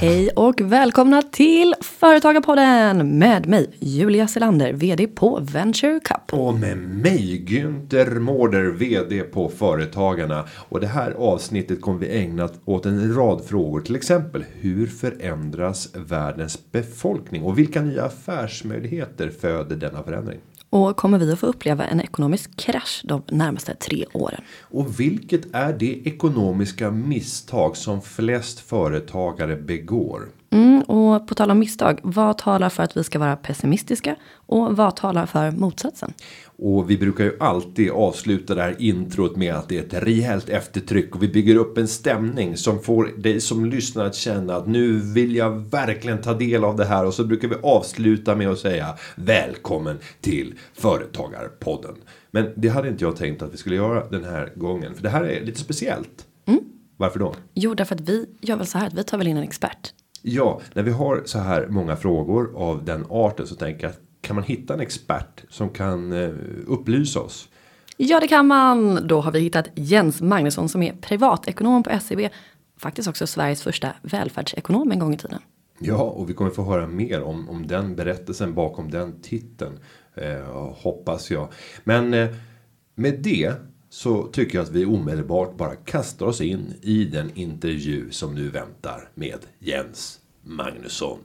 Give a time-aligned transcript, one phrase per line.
[0.00, 6.38] Hej och välkomna till Företagarpodden med mig Julia Selander, VD på Venture Cup.
[6.38, 10.44] Och med mig Günther Mårder, VD på Företagarna.
[10.68, 13.80] Och det här avsnittet kommer vi ägna åt en rad frågor.
[13.80, 20.38] Till exempel hur förändras världens befolkning och vilka nya affärsmöjligheter föder denna förändring?
[20.70, 24.40] Och kommer vi att få uppleva en ekonomisk krasch de närmaste tre åren?
[24.60, 30.28] Och vilket är det ekonomiska misstag som flest företagare begår?
[30.50, 34.76] Mm, och på tal om misstag, vad talar för att vi ska vara pessimistiska och
[34.76, 36.12] vad talar för motsatsen?
[36.62, 40.48] Och vi brukar ju alltid avsluta det här introt med att det är ett rejält
[40.48, 44.66] eftertryck och vi bygger upp en stämning som får dig som lyssnar att känna att
[44.66, 48.48] nu vill jag verkligen ta del av det här och så brukar vi avsluta med
[48.48, 51.94] att säga välkommen till Företagarpodden.
[52.30, 55.10] Men det hade inte jag tänkt att vi skulle göra den här gången för det
[55.10, 56.26] här är lite speciellt.
[56.46, 56.60] Mm.
[56.96, 57.34] Varför då?
[57.54, 59.92] Jo, därför att vi gör väl så här att vi tar väl in en expert.
[60.22, 64.36] Ja, när vi har så här många frågor av den arten så tänker jag kan
[64.36, 66.30] man hitta en expert som kan eh,
[66.66, 67.48] upplysa oss?
[67.96, 69.06] Ja, det kan man.
[69.06, 72.28] Då har vi hittat Jens Magnusson som är privatekonom på SEB.
[72.76, 75.40] Faktiskt också Sveriges första välfärdsekonom en gång i tiden.
[75.78, 79.78] Ja, och vi kommer få höra mer om, om den berättelsen bakom den titeln.
[80.14, 81.48] Eh, hoppas jag.
[81.84, 82.28] Men eh,
[82.94, 83.52] med det
[83.90, 88.48] så tycker jag att vi omedelbart bara kastar oss in i den intervju som nu
[88.48, 91.18] väntar med Jens Magnusson.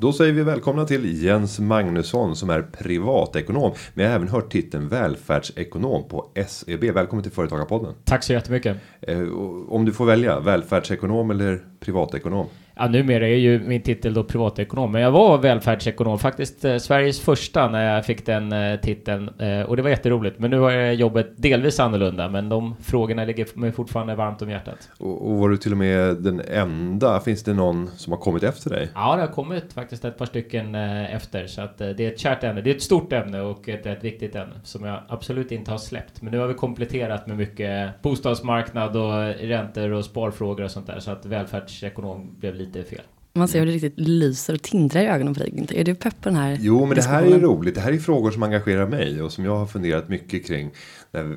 [0.00, 3.72] Då säger vi välkomna till Jens Magnusson som är privatekonom.
[3.94, 6.84] Men jag har även hört titeln välfärdsekonom på SEB.
[6.84, 7.94] Välkommen till Företagarpodden.
[8.04, 8.76] Tack så jättemycket.
[9.00, 9.20] Eh,
[9.68, 12.46] om du får välja, välfärdsekonom eller privatekonom?
[12.80, 17.20] Ja, numera är ju min titel då privatekonom, men jag var välfärdsekonom, faktiskt eh, Sveriges
[17.20, 20.38] första när jag fick den eh, titeln eh, och det var jätteroligt.
[20.38, 24.90] Men nu har jobbet delvis annorlunda, men de frågorna ligger mig fortfarande varmt om hjärtat.
[24.98, 27.20] Och, och var du till och med den enda?
[27.20, 28.88] Finns det någon som har kommit efter dig?
[28.94, 32.10] Ja, det har kommit faktiskt ett par stycken eh, efter, så att eh, det är
[32.10, 32.60] ett kärt ämne.
[32.60, 35.78] Det är ett stort ämne och ett, ett viktigt ämne som jag absolut inte har
[35.78, 36.22] släppt.
[36.22, 41.00] Men nu har vi kompletterat med mycket bostadsmarknad och räntor och sparfrågor och sånt där,
[41.00, 43.04] så att välfärdsekonom blev lite lite fel.
[43.32, 45.66] Man ser hur det riktigt lyser och tindrar i ögonen på dig.
[45.70, 47.74] Är du pepp på den här Jo, men det här är roligt.
[47.74, 50.70] Det här är frågor som engagerar mig och som jag har funderat mycket kring.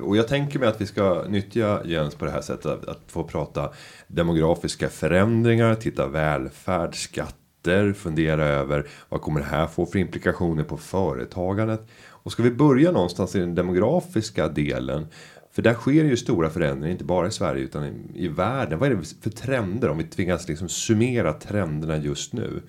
[0.02, 2.66] Och jag tänker mig att vi ska nyttja Jens på det här sättet.
[2.66, 3.72] Att, att få prata
[4.06, 10.76] demografiska förändringar, titta välfärd, skatter, fundera över vad kommer det här få för implikationer på
[10.76, 11.88] företagandet.
[12.24, 15.06] Och ska vi börja någonstans i den demografiska delen
[15.54, 18.78] för där sker ju stora förändringar, inte bara i Sverige utan i, i världen.
[18.78, 22.62] Vad är det för trender om vi tvingas liksom summera trenderna just nu?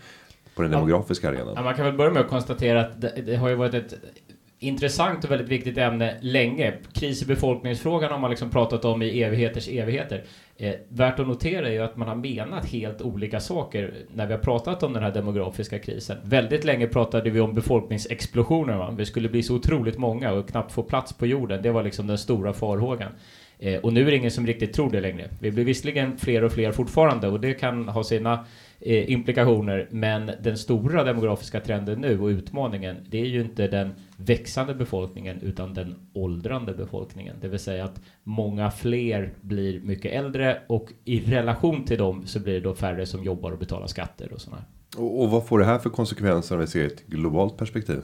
[0.55, 1.53] På den demografiska arenan.
[1.55, 3.93] Ja, man kan väl börja med att konstatera att det, det har ju varit ett
[4.67, 6.73] intressant och väldigt viktigt ämne länge.
[6.93, 10.23] Kris i befolkningsfrågan har man liksom pratat om i evigheters evigheter.
[10.57, 14.33] Eh, värt att notera är ju att man har menat helt olika saker när vi
[14.33, 16.17] har pratat om den här demografiska krisen.
[16.23, 18.77] Väldigt länge pratade vi om befolkningsexplosioner.
[18.77, 18.93] Va?
[18.97, 21.61] Vi skulle bli så otroligt många och knappt få plats på jorden.
[21.61, 23.11] Det var liksom den stora farhågan.
[23.59, 25.29] Eh, och nu är det ingen som riktigt tror det längre.
[25.39, 28.45] Vi blir visserligen fler och fler fortfarande och det kan ha sina
[28.79, 29.87] eh, implikationer.
[29.91, 35.41] Men den stora demografiska trenden nu och utmaningen, det är ju inte den växande befolkningen
[35.41, 37.35] utan den åldrande befolkningen.
[37.41, 42.39] Det vill säga att många fler blir mycket äldre och i relation till dem så
[42.39, 44.63] blir det då färre som jobbar och betalar skatter och sådana.
[44.97, 48.01] Och, och vad får det här för konsekvenser om vi ser ett globalt perspektiv?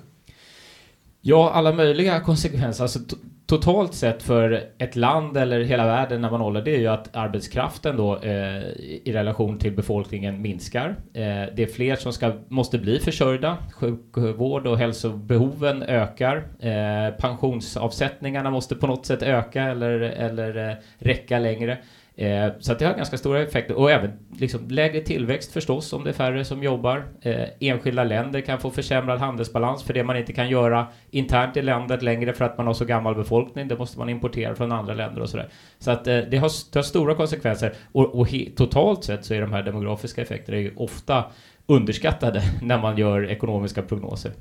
[1.22, 2.84] Ja, alla möjliga konsekvenser.
[2.84, 3.00] Alltså,
[3.46, 7.16] totalt sett för ett land eller hela världen när man håller det är ju att
[7.16, 8.62] arbetskraften då eh,
[9.04, 10.90] i relation till befolkningen minskar.
[11.14, 11.24] Eh,
[11.56, 13.58] det är fler som ska, måste bli försörjda.
[13.74, 16.44] Sjukvård och hälsobehoven ökar.
[16.59, 21.78] Eh, pensionsavsättningarna måste på något sätt öka eller, eller eh, räcka längre.
[22.22, 26.04] Eh, så att det har ganska stora effekter och även liksom lägre tillväxt förstås om
[26.04, 27.04] det är färre som jobbar.
[27.22, 31.62] Eh, enskilda länder kan få försämrad handelsbalans för det man inte kan göra internt i
[31.62, 33.68] landet längre för att man har så gammal befolkning.
[33.68, 35.50] Det måste man importera från andra länder och sådär.
[35.79, 39.34] Så att eh, det, har, det har stora konsekvenser och, och he, totalt sett så
[39.34, 41.24] är de här demografiska effekterna ju ofta
[41.66, 44.32] underskattade när man gör ekonomiska prognoser.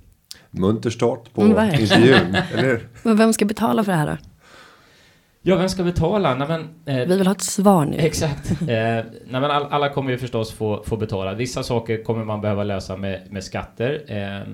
[0.51, 4.30] Munter start på mm, intervjun, eller Men vem ska betala för det här då?
[5.43, 6.35] Ja, vem ska betala?
[6.35, 6.61] Nej, men,
[6.97, 7.97] eh, Vi vill ha ett svar nu.
[7.97, 8.51] Exakt.
[8.61, 11.35] eh, nej, men all, alla kommer ju förstås få, få betala.
[11.35, 14.03] Vissa saker kommer man behöva lösa med, med skatter.
[14.07, 14.53] Eh,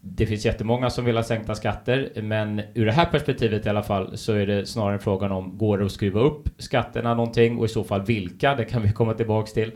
[0.00, 3.82] det finns jättemånga som vill ha sänkta skatter, men ur det här perspektivet i alla
[3.82, 7.64] fall så är det snarare frågan om går det att skruva upp skatterna någonting och
[7.64, 8.54] i så fall vilka?
[8.54, 9.72] Det kan vi komma tillbaks till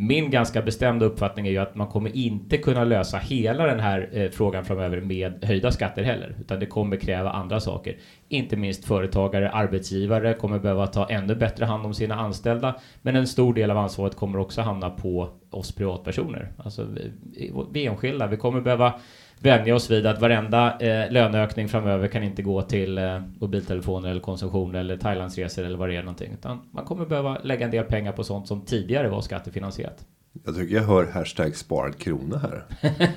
[0.00, 4.08] min ganska bestämda uppfattning är ju att man kommer inte kunna lösa hela den här
[4.12, 7.96] eh, frågan framöver med höjda skatter heller, utan det kommer kräva andra saker.
[8.28, 13.26] Inte minst företagare, arbetsgivare kommer behöva ta ännu bättre hand om sina anställda, men en
[13.26, 18.26] stor del av ansvaret kommer också hamna på oss privatpersoner, alltså vi, vi enskilda.
[18.26, 18.94] Vi kommer behöva
[19.42, 24.20] vänja oss vid att varenda eh, löneökning framöver kan inte gå till eh, mobiltelefoner eller
[24.20, 26.32] konsumtion eller Thailandsresor eller vad det är någonting.
[26.32, 30.06] Utan man kommer behöva lägga en del pengar på sånt som tidigare var skattefinansierat.
[30.44, 32.64] Jag tycker jag hör hashtag sparad krona här.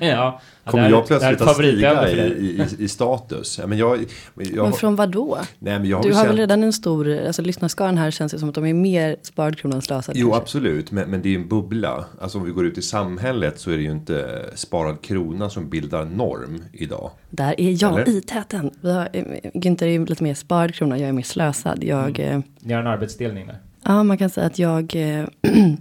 [0.00, 3.58] ja, Kommer jag plötsligt att stiga i, i, i, status?
[3.58, 5.38] Ja, men, jag, jag, men från vad då?
[5.58, 6.28] Nej, men jag du har känt...
[6.28, 9.58] väl redan en stor, alltså lyssnarskaran här känns det som att de är mer sparad
[9.58, 10.16] krona än slösad.
[10.16, 10.42] Jo, kanske.
[10.42, 12.04] absolut, men, men det är ju en bubbla.
[12.20, 15.70] Alltså om vi går ut i samhället så är det ju inte sparad krona som
[15.70, 17.10] bildar norm idag.
[17.30, 18.08] Där är jag Eller?
[18.08, 18.70] i täten.
[18.80, 19.08] Vi har,
[19.54, 21.84] Günther är lite mer sparad krona, jag är mer slösad.
[21.84, 22.38] Jag, mm.
[22.38, 23.58] Eh, Ni har en arbetsdelning där?
[23.82, 25.26] Ja, man kan säga att jag eh,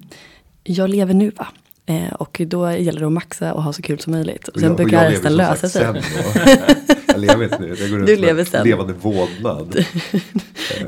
[0.63, 1.47] jag lever nu va.
[1.85, 4.47] Eh, och då gäller det att maxa och ha så kul som möjligt.
[4.47, 5.83] Och sen jag, brukar resten lösa sig.
[7.07, 8.67] jag lever inte nu, jag går du lever sen.
[8.67, 9.75] levande vålnad.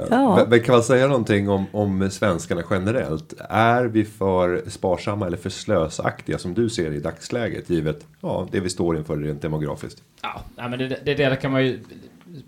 [0.09, 0.35] ja.
[0.35, 3.33] men, men, kan man säga någonting om, om svenskarna generellt?
[3.49, 7.69] Är vi för sparsamma eller för slösaktiga som du ser i dagsläget?
[7.69, 10.01] Givet ja, det vi står inför rent demografiskt.
[10.21, 11.79] Ja, men det, det, det kan man ju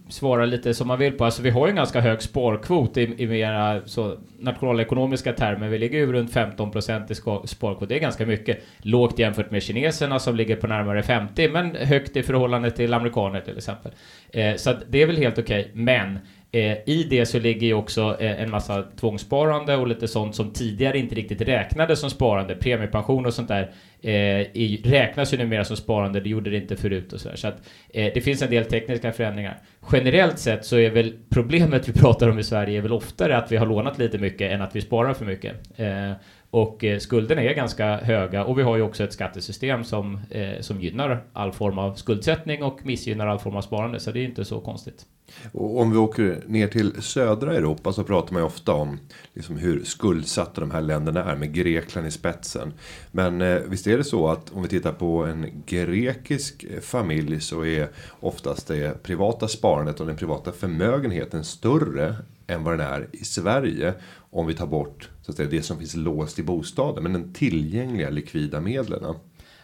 [0.10, 1.26] svara lite som man vill på.
[1.26, 5.70] Alltså vi har ju en ganska hög sparkvot i, i mera så nationalekonomiska termer.
[5.70, 7.90] Vi ligger ju runt 15 procent i sparkvot.
[7.90, 8.64] Det är ganska mycket.
[8.78, 13.42] Lågt jämfört med kineserna som ligger på närmare 50, men högt i förhållande till amerikaner
[13.42, 13.92] till exempel.
[14.30, 15.60] Eh, så det är väl helt okej.
[15.60, 15.72] Okay.
[15.74, 16.20] Men
[16.52, 20.54] Eh, I det så ligger ju också eh, en massa tvångssparande och lite sånt som
[20.54, 22.56] tidigare inte riktigt räknades som sparande.
[22.56, 23.72] Premiepension och sånt där
[24.02, 24.12] eh,
[24.42, 27.36] i, räknas ju numera som sparande, det gjorde det inte förut och sådär.
[27.36, 29.58] så att eh, det finns en del tekniska förändringar.
[29.92, 33.52] Generellt sett så är väl problemet vi pratar om i Sverige är väl oftare att
[33.52, 35.80] vi har lånat lite mycket än att vi sparar för mycket.
[35.80, 36.12] Eh,
[36.50, 40.62] och eh, skulderna är ganska höga och vi har ju också ett skattesystem som, eh,
[40.62, 44.26] som gynnar all form av skuldsättning och missgynnar all form av sparande, så det är
[44.26, 45.06] inte så konstigt.
[45.52, 49.00] Och om vi åker ner till södra Europa så pratar man ju ofta om
[49.34, 52.74] liksom hur skuldsatta de här länderna är med Grekland i spetsen.
[53.12, 57.42] Men eh, visst är det så att om vi tittar på en grekisk eh, familj
[57.42, 57.88] så är
[58.20, 62.16] oftast det privata sparandet och den privata förmögenheten större
[62.48, 63.94] än vad den är i Sverige.
[64.30, 67.04] Om vi tar bort så att säga, det som finns låst i bostaden.
[67.04, 69.16] Men den tillgängliga likvida medlen.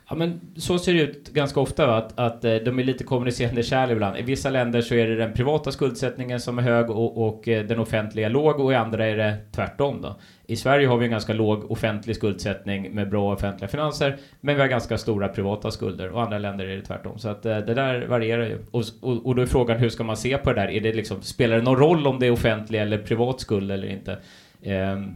[0.10, 3.64] Ja, men så ser det ut ganska ofta, att, att eh, de är lite kommunicerande
[3.64, 4.18] kärl ibland.
[4.18, 7.66] I vissa länder så är det den privata skuldsättningen som är hög och, och eh,
[7.66, 10.02] den offentliga låg och i andra är det tvärtom.
[10.02, 10.16] Då.
[10.48, 14.62] I Sverige har vi en ganska låg offentlig skuldsättning med bra offentliga finanser, men vi
[14.62, 17.20] har ganska stora privata skulder och andra länder är det tvärtom.
[17.20, 18.58] Så att eh, det där varierar ju.
[18.72, 20.70] Och, och, och då är frågan hur ska man se på det där?
[20.70, 23.88] Är det liksom, spelar det någon roll om det är offentlig eller privat skuld eller
[23.88, 24.18] inte?
[24.64, 25.16] Ehm,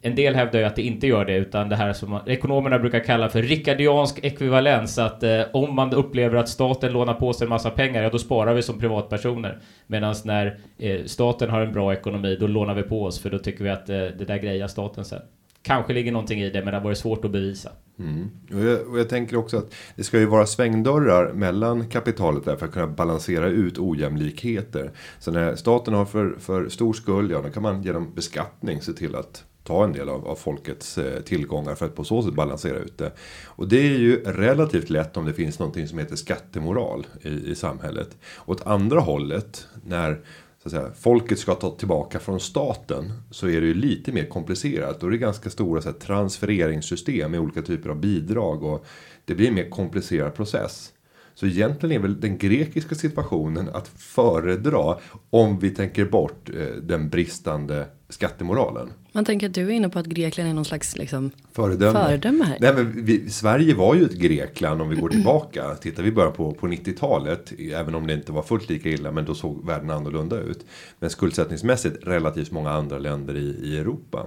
[0.00, 3.00] en del hävdar ju att det inte gör det, utan det här som ekonomerna brukar
[3.00, 4.98] kalla för rikardiansk ekvivalens.
[4.98, 8.18] Att eh, om man upplever att staten lånar på sig en massa pengar, ja då
[8.18, 9.58] sparar vi som privatpersoner.
[9.86, 13.38] Medan när eh, staten har en bra ekonomi, då lånar vi på oss, för då
[13.38, 15.22] tycker vi att eh, det där grejar staten sen.
[15.68, 17.70] Kanske ligger någonting i det, men det har varit svårt att bevisa.
[17.98, 18.30] Mm.
[18.52, 22.56] Och, jag, och, jag, tänker också att det ska ju vara svängdörrar mellan kapitalet där
[22.56, 24.90] för att kunna balansera ut ojämlikheter.
[25.18, 28.92] Så när staten har för, för stor skuld, ja då kan man genom beskattning se
[28.92, 32.34] till att ta en del av, av folkets eh, tillgångar för att på så sätt
[32.34, 33.12] balansera ut det.
[33.46, 37.54] Och det är ju relativt lätt om det finns någonting som heter skattemoral i, i
[37.54, 38.16] samhället.
[38.46, 40.20] Åt andra hållet, när
[40.62, 44.24] så att säga, folket ska ta tillbaka från staten så är det ju lite mer
[44.24, 45.00] komplicerat.
[45.00, 48.86] Då är det ganska stora så här, transfereringssystem med olika typer av bidrag och
[49.24, 50.92] det blir en mer komplicerad process.
[51.38, 54.96] Så egentligen är väl den grekiska situationen att föredra
[55.30, 58.88] om vi tänker bort eh, den bristande skattemoralen.
[59.12, 61.92] Man tänker att du är inne på att Grekland är någon slags liksom, föredöme.
[61.92, 62.56] föredöme här.
[62.60, 65.74] Nej, men vi, Sverige var ju ett Grekland om vi går tillbaka.
[65.74, 69.24] Tittar vi bara på, på 90-talet, även om det inte var fullt lika illa, men
[69.24, 70.66] då såg världen annorlunda ut.
[70.98, 74.26] Men skuldsättningsmässigt relativt många andra länder i, i Europa.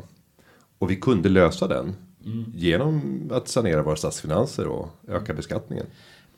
[0.79, 2.45] Och vi kunde lösa den mm.
[2.55, 5.85] genom att sanera våra statsfinanser och öka beskattningen.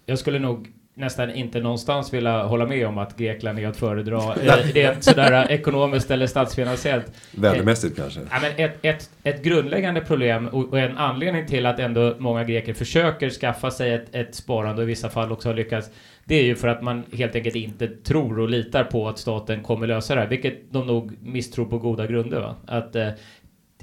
[0.06, 4.18] Jag skulle nog nästan inte någonstans vilja hålla med om att Grekland är att föredra
[4.36, 7.06] eh, rent sådär ekonomiskt eller statsfinansiellt.
[7.32, 8.20] Värdemässigt kanske?
[8.32, 12.74] Ja, men ett, ett, ett grundläggande problem och en anledning till att ändå många greker
[12.74, 15.90] försöker skaffa sig ett, ett sparande och i vissa fall också har lyckats
[16.26, 19.64] det är ju för att man helt enkelt inte tror och litar på att staten
[19.64, 22.40] kommer lösa det här, vilket de nog misstror på goda grunder.
[22.40, 22.56] Va?
[22.68, 23.10] Att eh,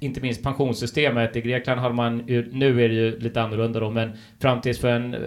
[0.01, 1.37] inte minst pensionssystemet.
[1.37, 4.79] I Grekland hade man, ju, nu är det ju lite annorlunda då, men fram tills
[4.79, 5.21] för en eh,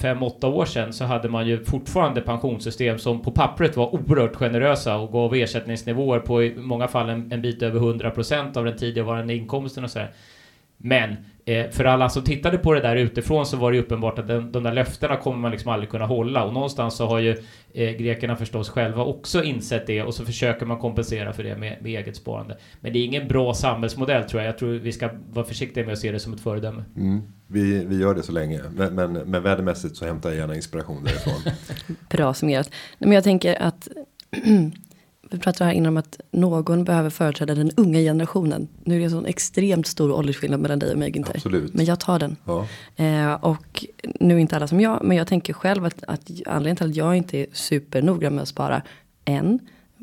[0.00, 4.36] fem, åtta år sedan så hade man ju fortfarande pensionssystem som på pappret var oerhört
[4.36, 8.76] generösa och gav ersättningsnivåer på i många fall en, en bit över 100% av den
[8.76, 10.10] tidigare inkomsten och så här.
[10.82, 14.28] Men eh, för alla som tittade på det där utifrån så var det uppenbart att
[14.28, 17.36] den, de där löftena kommer man liksom aldrig kunna hålla och någonstans så har ju
[17.74, 21.82] eh, grekerna förstås själva också insett det och så försöker man kompensera för det med,
[21.82, 22.58] med eget sparande.
[22.80, 24.48] Men det är ingen bra samhällsmodell tror jag.
[24.48, 26.84] Jag tror vi ska vara försiktiga med att se det som ett föredöme.
[26.96, 30.54] Mm, vi, vi gör det så länge, men, men, men värdemässigt så hämtar jag gärna
[30.54, 31.52] inspiration därifrån.
[32.10, 32.70] Bra summerat.
[32.98, 33.88] Men jag tänker att
[35.30, 38.68] vi pratade här innan om att någon behöver företräda den unga generationen.
[38.84, 41.34] Nu är det en sån extremt stor åldersskillnad mellan dig och mig Günther.
[41.34, 41.74] Absolut.
[41.74, 42.36] Men jag tar den.
[42.44, 42.66] Ja.
[42.96, 43.84] Eh, och
[44.20, 46.96] nu är inte alla som jag, men jag tänker själv att, att anledningen till att
[46.96, 48.82] jag inte är supernoggrann med att spara
[49.24, 49.58] än.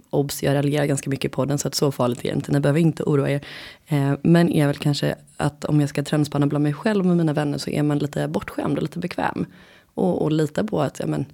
[0.09, 2.51] Obs, jag raljerar ganska mycket på den så att så farligt är det inte.
[2.51, 3.45] Ni behöver inte oroa er.
[3.87, 7.33] Eh, men är väl kanske att om jag ska trendspana bland mig själv och mina
[7.33, 9.45] vänner så är man lite bortskämd och lite bekväm.
[9.93, 11.25] Och, och lita på att ja, men,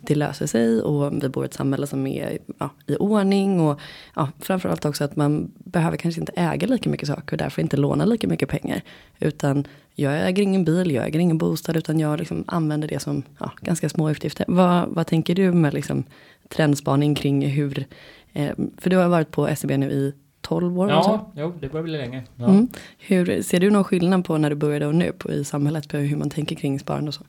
[0.00, 3.60] det löser sig och vi bor i ett samhälle som är ja, i ordning.
[3.60, 3.80] Och
[4.16, 7.76] ja, framförallt också att man behöver kanske inte äga lika mycket saker och därför inte
[7.76, 8.82] låna lika mycket pengar.
[9.18, 13.22] Utan jag äger ingen bil, jag äger ingen bostad utan jag liksom använder det som
[13.38, 14.44] ja, ganska små utgifter.
[14.48, 16.04] Vad, vad tänker du med liksom
[16.48, 17.86] trendspaning kring hur,
[18.32, 20.90] eh, för du har varit på SEB nu i 12 år?
[20.90, 22.22] Ja, jo, det börjar bli länge.
[22.36, 22.48] Ja.
[22.48, 22.68] Mm.
[22.98, 25.96] Hur, ser du någon skillnad på när du började och nu på, i samhället på
[25.96, 27.24] hur man tänker kring sparande och så?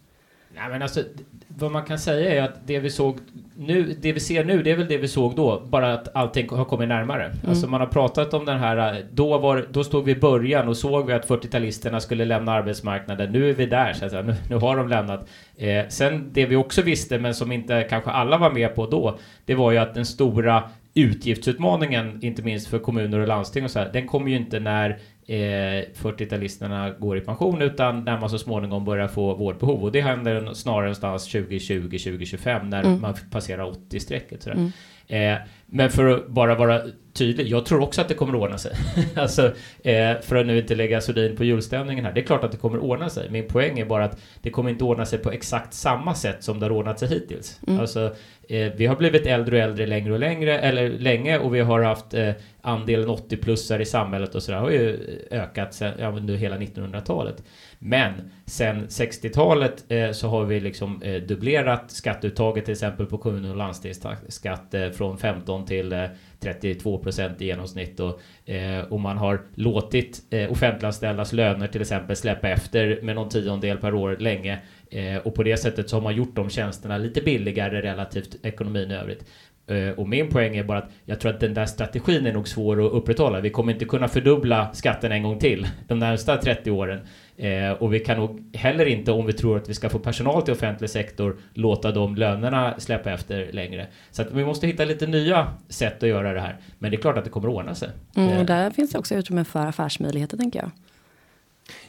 [0.62, 1.04] Nej, men alltså,
[1.48, 3.18] vad man kan säga är att det vi såg
[3.58, 6.50] nu, det vi ser nu, det är väl det vi såg då, bara att allting
[6.50, 7.26] har kommit närmare.
[7.26, 7.38] Mm.
[7.48, 10.78] Alltså man har pratat om den här, då, var, då stod vi i början och
[10.78, 13.32] såg vi att 40-talisterna skulle lämna arbetsmarknaden.
[13.32, 14.24] Nu är vi där, så att säga.
[14.24, 15.30] Nu, nu har de lämnat.
[15.58, 19.18] Eh, sen det vi också visste, men som inte kanske alla var med på då,
[19.46, 20.64] det var ju att den stora
[20.94, 25.00] utgiftsutmaningen, inte minst för kommuner och landsting och så här, den kommer ju inte när
[25.32, 29.84] eh, 40-talisterna går i pension utan när man så småningom börjar få vårdbehov.
[29.84, 33.02] Och det händer snarare någonstans 2020-2025 när mm.
[33.02, 34.48] man passerar 80-strecket.
[34.48, 34.72] Mm.
[35.08, 35.42] Eh,
[35.74, 36.82] men för att bara vara
[37.14, 38.72] tydlig, jag tror också att det kommer ordna sig.
[39.16, 39.46] alltså,
[39.84, 42.14] eh, för att nu inte lägga sordin på julstämningen här.
[42.14, 43.30] Det är klart att det kommer ordna sig.
[43.30, 46.60] Min poäng är bara att det kommer inte ordna sig på exakt samma sätt som
[46.60, 47.60] det har ordnat sig hittills.
[47.68, 47.80] Mm.
[47.80, 48.16] Alltså,
[48.50, 51.82] eh, vi har blivit äldre och äldre längre och längre, eller länge, och vi har
[51.82, 55.00] haft eh, andelen 80-plussare i samhället och sådär har ju
[55.32, 57.44] ökat sen, ja, under hela 1900-talet.
[57.84, 63.52] Men sen 60-talet eh, så har vi liksom eh, dubblerat skatteuttaget till exempel på kommun
[63.52, 66.06] och landstingsskatt eh, från 15 till eh,
[66.40, 72.16] 32 procent i genomsnitt och, eh, och man har låtit eh, offentliganställdas löner till exempel
[72.16, 74.60] släppa efter med någon tiondel per år länge
[74.90, 78.92] eh, och på det sättet så har man gjort de tjänsterna lite billigare relativt ekonomin
[78.92, 79.26] i övrigt.
[79.68, 82.48] Eh, och min poäng är bara att jag tror att den där strategin är nog
[82.48, 83.40] svår att upprätthålla.
[83.40, 87.00] Vi kommer inte kunna fördubbla skatten en gång till de närmsta 30 åren.
[87.42, 90.42] Eh, och vi kan nog heller inte, om vi tror att vi ska få personal
[90.42, 93.88] till offentlig sektor, låta de lönerna släppa efter längre.
[94.12, 96.58] Så att vi måste hitta lite nya sätt att göra det här.
[96.80, 97.90] Men det är klart att det kommer att ordna sig.
[98.16, 98.46] Mm, och eh.
[98.46, 100.72] där finns det också utrymme för affärsmöjligheter tänker jag.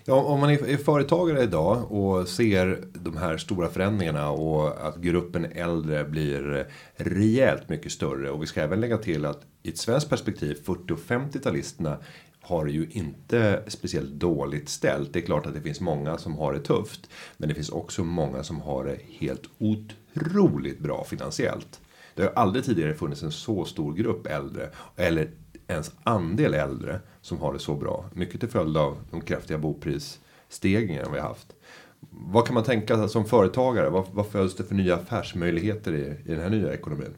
[0.04, 5.44] Ja, om man är företagare idag och ser de här stora förändringarna och att gruppen
[5.44, 6.66] äldre blir
[6.96, 8.30] rejält mycket större.
[8.30, 11.96] Och vi ska även lägga till att i ett svenskt perspektiv 40 och 50-talisterna
[12.42, 15.12] har ju inte speciellt dåligt ställt.
[15.12, 17.10] Det är klart att det finns många som har det tufft.
[17.36, 21.80] Men det finns också många som har det helt otroligt bra finansiellt.
[22.14, 25.30] Det har aldrig tidigare funnits en så stor grupp äldre, eller
[25.68, 28.04] ens andel äldre, som har det så bra.
[28.14, 31.52] Mycket till följd av de kraftiga boprisstegringarna vi har haft.
[32.10, 33.90] Vad kan man tänka som företagare?
[33.90, 37.14] Vad, vad föds det för nya affärsmöjligheter i, i den här nya ekonomin?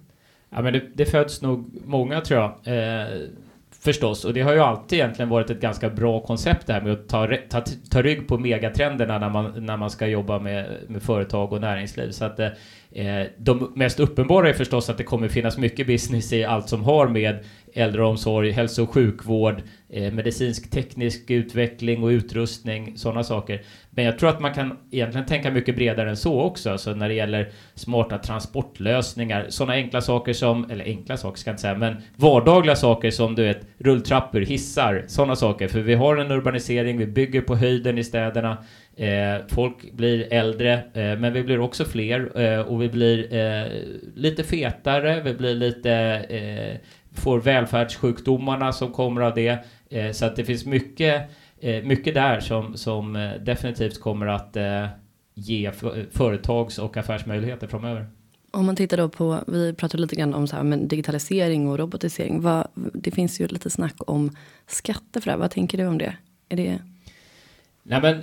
[0.50, 2.50] Ja, men det, det föds nog många tror jag.
[2.64, 3.28] Eh,
[3.84, 6.92] Förstås, och det har ju alltid egentligen varit ett ganska bra koncept det här med
[6.92, 11.02] att ta, ta, ta rygg på megatrenderna när man, när man ska jobba med, med
[11.02, 12.10] företag och näringsliv.
[12.10, 12.48] Så att eh,
[12.92, 16.84] eh, de mest uppenbara är förstås att det kommer finnas mycket business i allt som
[16.84, 23.62] har med äldreomsorg, hälso och sjukvård, eh, medicinsk teknisk utveckling och utrustning, sådana saker.
[23.94, 27.08] Men jag tror att man kan egentligen tänka mycket bredare än så också, alltså när
[27.08, 31.74] det gäller smarta transportlösningar, sådana enkla saker som, eller enkla saker ska jag inte säga,
[31.74, 35.68] men vardagliga saker som du vet, rulltrappor, hissar, sådana saker.
[35.68, 38.56] För vi har en urbanisering, vi bygger på höjden i städerna,
[38.96, 43.66] Eh, folk blir äldre, eh, men vi blir också fler eh, och vi blir eh,
[44.14, 45.92] lite fetare, vi blir lite
[46.28, 46.80] eh,
[47.14, 49.58] får välfärdssjukdomarna som kommer av det.
[49.90, 51.22] Eh, så att det finns mycket,
[51.84, 54.56] mycket där som, som eh, definitivt kommer att
[55.34, 55.72] ge
[56.12, 58.06] företags och affärsmöjligheter framöver.
[58.50, 61.78] Om man tittar då på, vi pratade lite grann om så här, men digitalisering och
[61.78, 62.40] robotisering.
[62.40, 65.36] Vad, det finns ju lite snack om skatter för det.
[65.36, 66.16] Vad tänker du om det?
[66.48, 66.78] Är det?
[67.82, 68.22] Nej men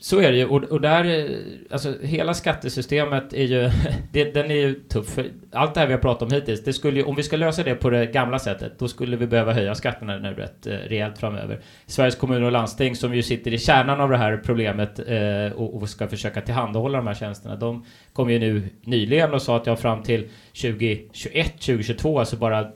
[0.00, 0.44] så är det ju.
[0.44, 1.36] Och, och där, eh,
[1.70, 3.70] alltså hela skattesystemet är ju,
[4.12, 5.06] det, den är ju tuff.
[5.06, 7.36] För allt det här vi har pratat om hittills, det skulle ju, om vi ska
[7.36, 10.72] lösa det på det gamla sättet, då skulle vi behöva höja skatterna nu rätt eh,
[10.72, 11.60] rejält framöver.
[11.86, 15.74] Sveriges kommuner och landsting som ju sitter i kärnan av det här problemet eh, och,
[15.74, 19.66] och, ska försöka tillhandahålla de här tjänsterna, de kom ju nu nyligen och sa att
[19.66, 20.28] jag fram till
[20.62, 22.66] 2021, 2022, alltså bara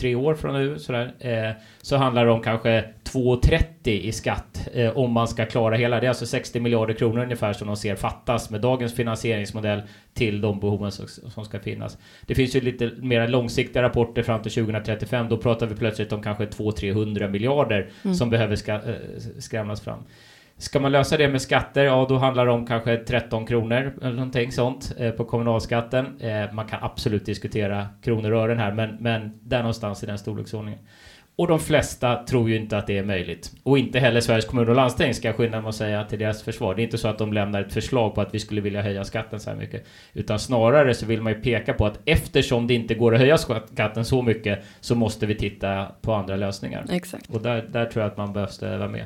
[0.00, 1.50] tre år från nu sådär, eh,
[1.82, 6.00] så handlar det om kanske 2,30 i skatt eh, om man ska klara hela.
[6.00, 9.82] Det är alltså 60 miljarder kronor ungefär som de ser fattas med dagens finansieringsmodell
[10.14, 11.98] till de behoven som, som ska finnas.
[12.26, 15.28] Det finns ju lite mer långsiktiga rapporter fram till 2035.
[15.28, 18.14] Då pratar vi plötsligt om kanske 200-300 miljarder mm.
[18.14, 18.80] som behöver ska, eh,
[19.38, 20.04] skramlas fram.
[20.56, 24.12] Ska man lösa det med skatter, ja då handlar det om kanske 13 kronor eller
[24.12, 26.20] någonting sånt eh, på kommunalskatten.
[26.20, 30.18] Eh, man kan absolut diskutera kronor och ören här, men, men där någonstans i den
[30.18, 30.80] storleksordningen.
[31.40, 33.52] Och de flesta tror ju inte att det är möjligt.
[33.62, 36.42] Och inte heller Sveriges kommuner och landsting ska jag skynda mig att säga till deras
[36.42, 36.74] försvar.
[36.74, 39.04] Det är inte så att de lämnar ett förslag på att vi skulle vilja höja
[39.04, 39.86] skatten så här mycket.
[40.12, 43.38] Utan snarare så vill man ju peka på att eftersom det inte går att höja
[43.38, 46.86] skatten så mycket så måste vi titta på andra lösningar.
[46.90, 47.30] Exakt.
[47.30, 49.04] Och där, där tror jag att man behöver vara med.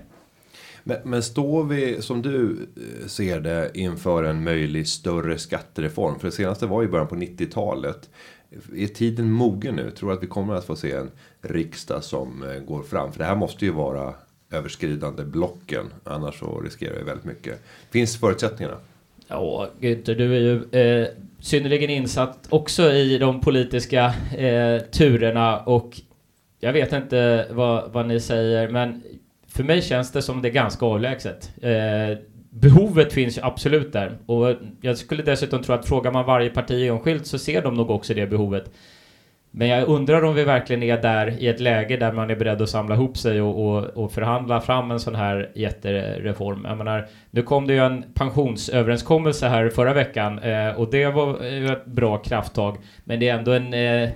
[0.85, 6.19] Men, men står vi, som du eh, ser det, inför en möjlig större skattereform?
[6.19, 8.11] För det senaste var ju början på 90-talet.
[8.77, 9.91] Är tiden mogen nu?
[9.91, 11.11] Tror du att vi kommer att få se en
[11.43, 13.13] riksdag som eh, går fram?
[13.13, 14.15] För det här måste ju vara
[14.51, 15.87] överskridande blocken.
[16.05, 17.63] Annars så riskerar vi väldigt mycket.
[17.91, 18.77] Finns förutsättningarna?
[19.29, 21.09] Ja, Günther, du är ju eh,
[21.41, 26.01] synnerligen insatt också i de politiska eh, turerna och
[26.61, 29.03] jag vet inte vad, vad ni säger, men
[29.47, 31.53] för mig känns det som det är ganska avlägset.
[31.63, 32.19] Eh,
[32.61, 34.19] behovet finns ju absolut där.
[34.27, 37.91] Och jag skulle dessutom tro att frågar man varje parti enskilt så ser de nog
[37.91, 38.71] också det behovet.
[39.57, 42.63] Men jag undrar om vi verkligen är där i ett läge där man är beredd
[42.63, 46.65] att samla ihop sig och, och, och förhandla fram en sån här jättereform.
[46.69, 51.45] Jag menar, nu kom det ju en pensionsöverenskommelse här förra veckan eh, och det var
[51.45, 52.77] ju ett bra krafttag.
[53.05, 54.11] Men det är ändå en eh,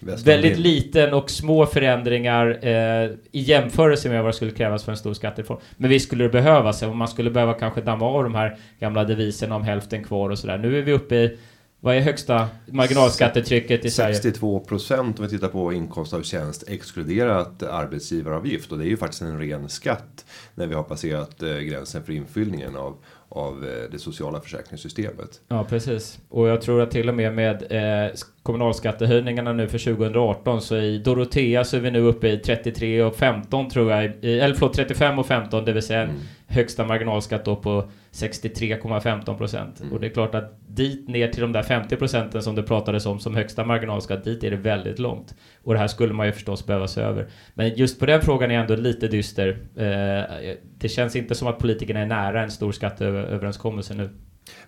[0.00, 4.98] Väldigt liten och små förändringar eh, i jämförelse med vad det skulle krävas för en
[4.98, 5.58] stor skattereform.
[5.76, 9.04] Men visst skulle det behövas, och man skulle behöva kanske damma av de här gamla
[9.04, 10.58] deviserna om hälften kvar och sådär.
[10.58, 11.38] Nu är vi uppe i
[11.82, 14.14] vad är högsta marginalskattetrycket i Sverige?
[14.14, 18.72] 62 procent om vi tittar på inkomst av tjänst exkluderat arbetsgivaravgift.
[18.72, 22.12] Och det är ju faktiskt en ren skatt när vi har passerat eh, gränsen för
[22.12, 22.96] infyllningen av,
[23.32, 25.40] av eh, det sociala försäkringssystemet.
[25.48, 26.18] Ja, precis.
[26.28, 28.10] Och jag tror att till och med med eh,
[28.42, 33.16] kommunalskattehöjningarna nu för 2018 så i Dorotea så är vi nu uppe i 33 och
[33.16, 36.16] 15 tror jag, eller förlåt 35 och 15 det vill säga mm.
[36.46, 39.80] högsta marginalskatt då på 63,15 procent.
[39.80, 39.92] Mm.
[39.92, 43.06] Och det är klart att dit ner till de där 50 procenten som det pratades
[43.06, 45.34] om som högsta marginalskatt, dit är det väldigt långt.
[45.64, 47.28] Och det här skulle man ju förstås behöva se över.
[47.54, 49.48] Men just på den frågan är jag ändå lite dyster.
[49.76, 54.10] Eh, det känns inte som att politikerna är nära en stor skatteöverenskommelse nu.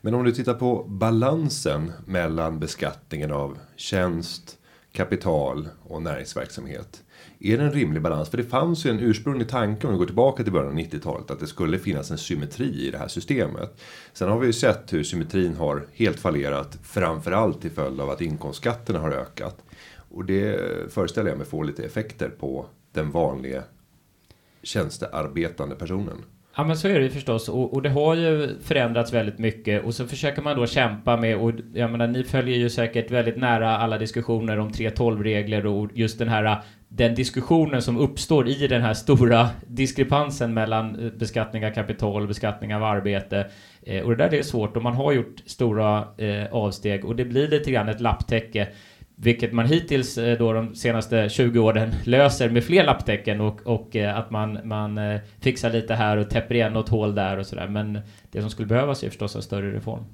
[0.00, 4.58] Men om du tittar på balansen mellan beskattningen av tjänst,
[4.92, 7.02] kapital och näringsverksamhet.
[7.38, 8.28] Är det en rimlig balans?
[8.28, 11.30] För det fanns ju en ursprunglig tanke om vi går tillbaka till början av 90-talet
[11.30, 13.80] att det skulle finnas en symmetri i det här systemet.
[14.12, 18.20] Sen har vi ju sett hur symmetrin har helt fallerat framförallt till följd av att
[18.20, 19.56] inkomstskatterna har ökat.
[20.10, 20.60] Och det
[20.92, 23.62] föreställer jag mig får lite effekter på den vanliga
[24.62, 26.24] tjänstearbetande personen.
[26.56, 29.84] Ja men så är det ju förstås och, och, det har ju förändrats väldigt mycket
[29.84, 33.36] och så försöker man då kämpa med och jag menar ni följer ju säkert väldigt
[33.36, 38.82] nära alla diskussioner om 3.12-regler och just den här den diskussionen som uppstår i den
[38.82, 43.46] här stora diskrepansen mellan eh, beskattning av kapital och beskattning av arbete.
[43.82, 47.16] Eh, och det där det är svårt och man har gjort stora eh, avsteg och
[47.16, 48.68] det blir lite grann ett lapptäcke.
[49.22, 53.96] Vilket man hittills eh, då de senaste 20 åren löser med fler lapptäcken och, och
[53.96, 57.46] eh, att man, man eh, fixar lite här och täpper igen något hål där och
[57.46, 57.68] sådär.
[57.68, 57.98] Men
[58.30, 60.04] det som skulle behövas är förstås en större reform.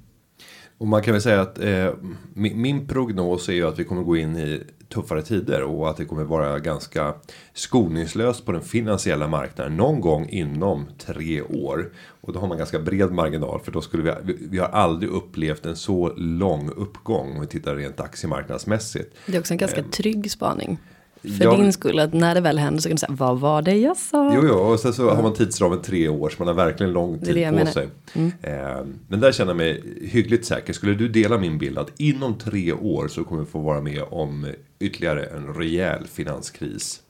[0.77, 1.93] Och man kan väl säga att eh,
[2.33, 5.97] min, min prognos är ju att vi kommer gå in i tuffare tider och att
[5.97, 7.13] det kommer vara ganska
[7.53, 11.91] skoningslöst på den finansiella marknaden någon gång inom tre år.
[12.21, 15.65] Och då har man ganska bred marginal för då skulle vi, vi har aldrig upplevt
[15.65, 19.15] en så lång uppgång om vi tittar rent aktiemarknadsmässigt.
[19.25, 20.77] Det är också en ganska ehm, trygg spaning.
[21.21, 23.61] För ja, din skull, att när det väl händer så kan du säga vad var
[23.61, 24.31] det jag sa?
[24.35, 27.19] Jo, jo och sen så har man tidsramen tre år så man har verkligen lång
[27.19, 27.71] tid på menar.
[27.71, 27.87] sig.
[28.13, 28.31] Mm.
[28.41, 30.73] Eh, men där känner jag mig hyggligt säker.
[30.73, 34.03] Skulle du dela min bild att inom tre år så kommer vi få vara med
[34.09, 34.47] om
[34.79, 37.01] ytterligare en rejäl finanskris?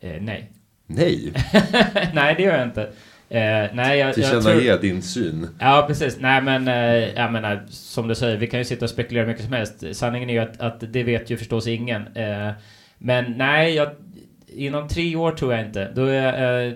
[0.00, 0.52] Eh, nej.
[0.86, 1.32] Nej?
[2.14, 2.82] nej, det gör jag inte.
[3.30, 4.78] Eh, nej, jag, Tillkännage tror...
[4.78, 5.48] din syn.
[5.58, 6.16] Ja, precis.
[6.20, 9.44] Nej, men eh, jag menar, som du säger, vi kan ju sitta och spekulera mycket
[9.44, 9.84] som helst.
[9.92, 12.06] Sanningen är ju att, att det vet ju förstås ingen.
[12.16, 12.50] Eh,
[12.98, 13.88] men nej, jag,
[14.46, 15.92] inom tre år tror jag inte.
[15.94, 16.74] Då är, eh,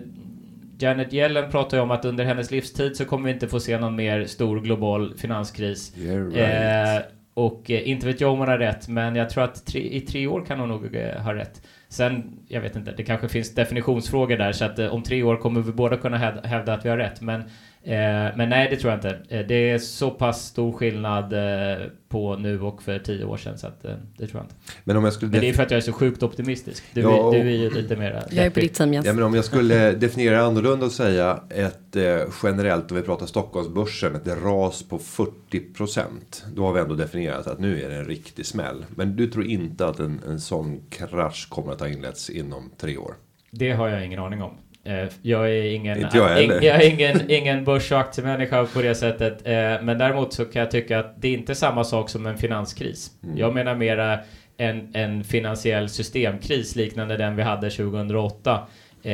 [0.79, 3.79] Janet Yellen pratar ju om att under hennes livstid så kommer vi inte få se
[3.79, 5.95] någon mer stor global finanskris.
[5.97, 6.37] Right.
[6.37, 7.03] Eh,
[7.35, 10.01] och eh, inte vet jag om hon har rätt, men jag tror att tre, i
[10.01, 11.63] tre år kan hon nog eh, ha rätt.
[11.89, 15.37] Sen, jag vet inte, det kanske finns definitionsfrågor där, så att eh, om tre år
[15.37, 17.21] kommer vi båda kunna hävda att vi har rätt.
[17.21, 17.45] Men
[17.85, 19.19] Eh, men nej, det tror jag inte.
[19.29, 23.59] Eh, det är så pass stor skillnad eh, på nu och för tio år sedan,
[23.59, 24.55] så att, det tror jag inte.
[24.85, 26.85] Men, om jag skulle men det är för att jag är så sjukt optimistisk.
[26.93, 27.35] Du, ja, och...
[27.35, 28.25] du är ju lite mer...
[28.31, 31.97] Jag är på ditt team, Ja, men om jag skulle definiera annorlunda och säga ett
[31.97, 36.45] eh, generellt, om vi pratar Stockholmsbörsen, ett ras på 40 procent.
[36.55, 38.85] Då har vi ändå definierat att nu är det en riktig smäll.
[38.88, 42.97] Men du tror inte att en, en sån krasch kommer att ha inletts inom tre
[42.97, 43.15] år?
[43.51, 44.59] Det har jag ingen aning om.
[44.85, 48.95] Eh, jag är ingen, Inte jag, jag är ingen, ingen börs och aktiemänniska på det
[48.95, 49.47] sättet.
[49.47, 52.39] Eh, men däremot så kan jag tycka att det är inte samma sak som en
[52.39, 53.11] finanskris.
[53.23, 53.39] Mm.
[53.39, 54.19] Jag menar mera
[54.57, 58.67] en, en finansiell systemkris liknande den vi hade 2008.
[59.03, 59.13] Eh,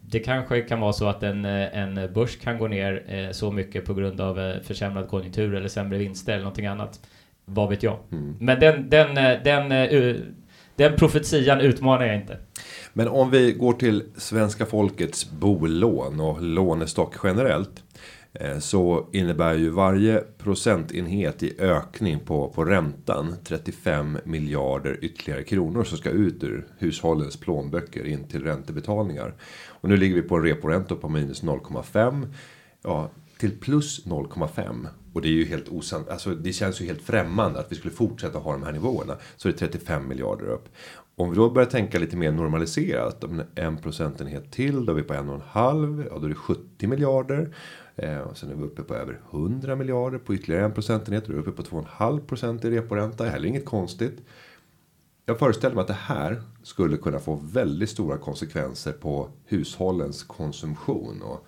[0.00, 3.94] det kanske kan vara så att en, en börs kan gå ner så mycket på
[3.94, 7.00] grund av försämrad konjunktur eller sämre vinster eller någonting annat.
[7.44, 7.98] Vad vet jag?
[8.12, 8.36] Mm.
[8.40, 9.72] Men den, den, den,
[10.76, 12.38] den profetian utmanar jag inte.
[12.92, 17.82] Men om vi går till svenska folkets bolån och lånestock generellt.
[18.34, 25.84] Eh, så innebär ju varje procentenhet i ökning på, på räntan 35 miljarder ytterligare kronor
[25.84, 29.34] som ska ut ur hushållens plånböcker in till räntebetalningar.
[29.66, 32.34] Och nu ligger vi på en reporänta på minus 0,5.
[32.82, 34.86] Ja, till plus 0,5.
[35.12, 36.08] Och det är ju helt osant.
[36.08, 39.16] Alltså det känns ju helt främmande att vi skulle fortsätta ha de här nivåerna.
[39.36, 40.68] Så är det 35 miljarder upp.
[41.16, 43.24] Om vi då börjar tänka lite mer normaliserat.
[43.24, 44.86] Om en procentenhet till.
[44.86, 46.06] Då är vi på en och en halv.
[46.10, 47.54] Ja då är det 70 miljarder.
[47.96, 51.26] Eh, och sen är vi uppe på över 100 miljarder på ytterligare en procentenhet.
[51.26, 53.24] Då är vi uppe på 2,5 procent i reporänta.
[53.24, 54.18] Heller inget konstigt.
[55.26, 61.22] Jag föreställer mig att det här skulle kunna få väldigt stora konsekvenser på hushållens konsumtion.
[61.22, 61.46] Och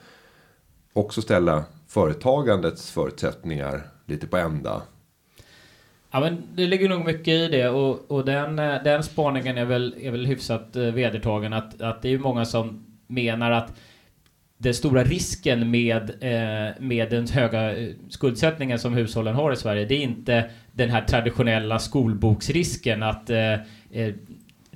[0.92, 4.82] också ställa företagandets förutsättningar lite på ända.
[6.10, 9.64] Ja men det ligger nog mycket i det och, och den, eh, den spaningen är
[9.64, 13.72] väl, är väl hyfsat eh, vedertagen att, att det är ju många som menar att
[14.58, 19.84] den stora risken med, eh, med den höga eh, skuldsättningen som hushållen har i Sverige,
[19.84, 23.54] det är inte den här traditionella skolboksrisken att eh,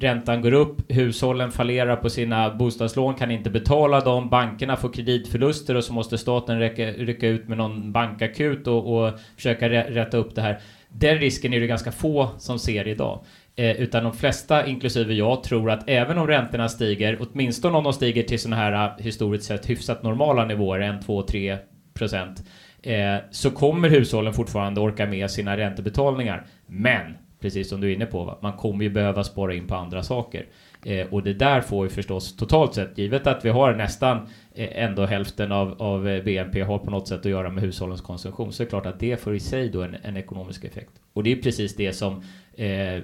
[0.01, 5.75] räntan går upp, hushållen fallerar på sina bostadslån, kan inte betala dem, bankerna får kreditförluster
[5.75, 10.35] och så måste staten räcka, rycka ut med någon bankakut och, och försöka rätta upp
[10.35, 10.61] det här.
[10.89, 13.25] Den risken är det ganska få som ser idag.
[13.57, 17.93] Eh, utan de flesta, inklusive jag, tror att även om räntorna stiger, åtminstone om de
[17.93, 21.59] stiger till sådana här eh, historiskt sett hyfsat normala nivåer, 1, 2, 3
[21.95, 22.43] procent,
[22.83, 26.47] eh, så kommer hushållen fortfarande orka med sina räntebetalningar.
[26.67, 30.03] Men precis som du är inne på, man kommer ju behöva spara in på andra
[30.03, 30.47] saker.
[30.85, 34.17] Eh, och det där får ju förstås totalt sett, givet att vi har nästan
[34.55, 38.01] eh, ändå hälften av, av eh, BNP har på något sätt att göra med hushållens
[38.01, 40.93] konsumtion, så är det klart att det får i sig då en, en ekonomisk effekt.
[41.13, 42.23] Och det är precis det som
[42.55, 43.03] eh,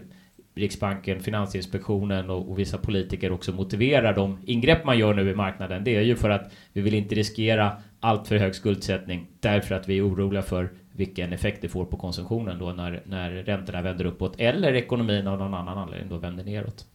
[0.56, 5.84] Riksbanken, Finansinspektionen och, och, vissa politiker också motiverar de ingrepp man gör nu i marknaden.
[5.84, 9.88] Det är ju för att vi vill inte riskera allt för hög skuldsättning därför att
[9.88, 14.04] vi är oroliga för vilken effekt det får på konsumtionen då när, när räntorna vänder
[14.04, 16.86] uppåt eller ekonomin av någon annan anledning då vänder neråt.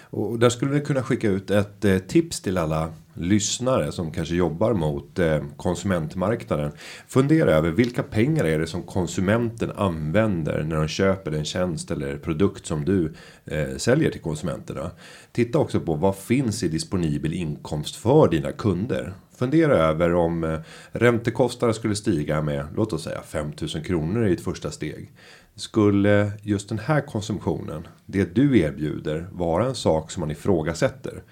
[0.00, 4.34] Och där skulle vi kunna skicka ut ett eh, tips till alla lyssnare som kanske
[4.34, 6.72] jobbar mot eh, konsumentmarknaden.
[7.08, 12.16] Fundera över vilka pengar är det som konsumenten använder när de köper en tjänst eller
[12.16, 14.90] produkt som du eh, säljer till konsumenterna.
[15.32, 19.14] Titta också på vad finns i disponibel inkomst för dina kunder.
[19.42, 20.58] Fundera över om eh,
[20.92, 25.12] räntekostnaderna skulle stiga med låt oss säga 5000 kronor i ett första steg.
[25.54, 31.22] Skulle just den här konsumtionen, det du erbjuder, vara en sak som man ifrågasätter?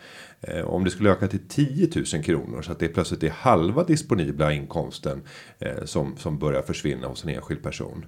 [0.40, 3.84] Eh, om det skulle öka till 10 000 kronor så att det plötsligt är halva
[3.84, 5.22] disponibla inkomsten
[5.58, 8.04] eh, som, som börjar försvinna hos en enskild person.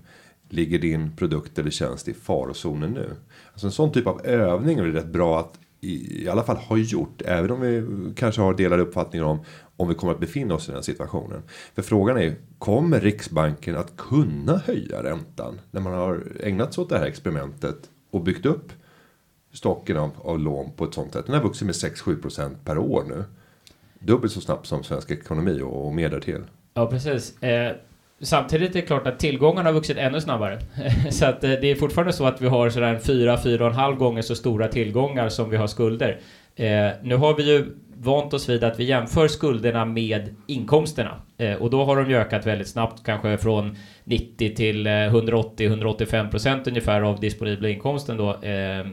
[0.49, 3.17] Ligger din produkt eller tjänst i farozonen nu?
[3.53, 6.57] Alltså en sån typ av övning är det rätt bra att i, i alla fall
[6.57, 7.23] ha gjort.
[7.25, 7.85] Även om vi
[8.17, 9.45] kanske har delade uppfattningar om
[9.83, 11.43] om vi kommer att befinna oss i den situationen.
[11.75, 16.89] För frågan är kommer Riksbanken att kunna höja räntan när man har ägnat sig åt
[16.89, 17.77] det här experimentet
[18.11, 18.73] och byggt upp
[19.53, 21.27] stocken av, av lån på ett sånt sätt.
[21.27, 23.25] Den har vuxit med 6-7% per år nu.
[23.99, 26.45] Dubbelt så snabbt som svensk ekonomi och, och mer därtill.
[26.75, 27.43] Ja, precis.
[27.43, 27.77] Eh,
[28.21, 30.59] samtidigt är det klart att tillgångarna har vuxit ännu snabbare.
[31.11, 34.69] så att eh, det är fortfarande så att vi har sådär 4-4,5 gånger så stora
[34.69, 36.21] tillgångar som vi har skulder.
[36.57, 41.23] Eh, nu har vi ju vant oss vid att vi jämför skulderna med inkomsterna.
[41.39, 46.31] Eh, och då har de ju ökat väldigt snabbt, kanske från 90 till eh, 180-185
[46.31, 48.43] procent ungefär av disponibla inkomsten då.
[48.43, 48.87] Eh,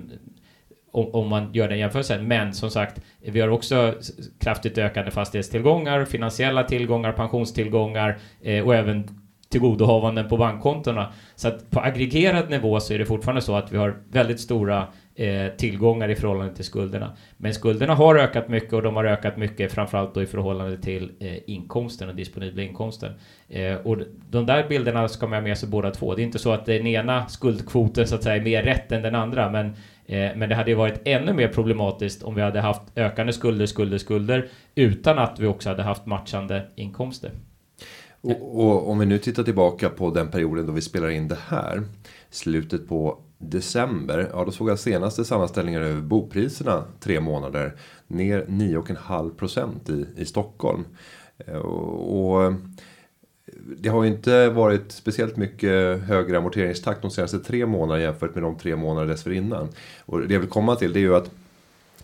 [0.91, 2.27] om, om man gör den jämförelsen.
[2.27, 3.93] Men som sagt, vi har också
[4.39, 9.07] kraftigt ökande fastighetstillgångar, finansiella tillgångar, pensionstillgångar eh, och även
[9.49, 11.13] tillgodohavanden på bankkontona.
[11.35, 14.87] Så att på aggregerad nivå så är det fortfarande så att vi har väldigt stora
[15.19, 17.17] eh, tillgångar i förhållande till skulderna.
[17.37, 21.11] Men skulderna har ökat mycket och de har ökat mycket framförallt då i förhållande till
[21.19, 23.13] eh, inkomsten och disponibla inkomsten.
[23.49, 23.97] Eh, och
[24.29, 26.15] de där bilderna ska man ha med sig båda två.
[26.15, 29.01] Det är inte så att den ena skuldkvoten så att säga är mer rätt än
[29.01, 29.65] den andra, men
[30.05, 33.65] eh, men det hade ju varit ännu mer problematiskt om vi hade haft ökande skulder,
[33.65, 37.31] skulder, skulder utan att vi också hade haft matchande inkomster.
[38.21, 41.39] Och, och, om vi nu tittar tillbaka på den perioden då vi spelar in det
[41.49, 41.83] här.
[42.29, 44.29] Slutet på december.
[44.33, 47.75] Ja, då såg jag senaste sammanställningen över bopriserna tre månader.
[48.07, 50.85] Ner 9,5 procent i, i Stockholm.
[51.37, 52.53] Eh, och, och
[53.77, 58.43] det har ju inte varit speciellt mycket högre amorteringstakt de senaste tre månaderna jämfört med
[58.43, 59.69] de tre månader dessförinnan.
[60.05, 61.31] Och det jag vill komma till det är ju att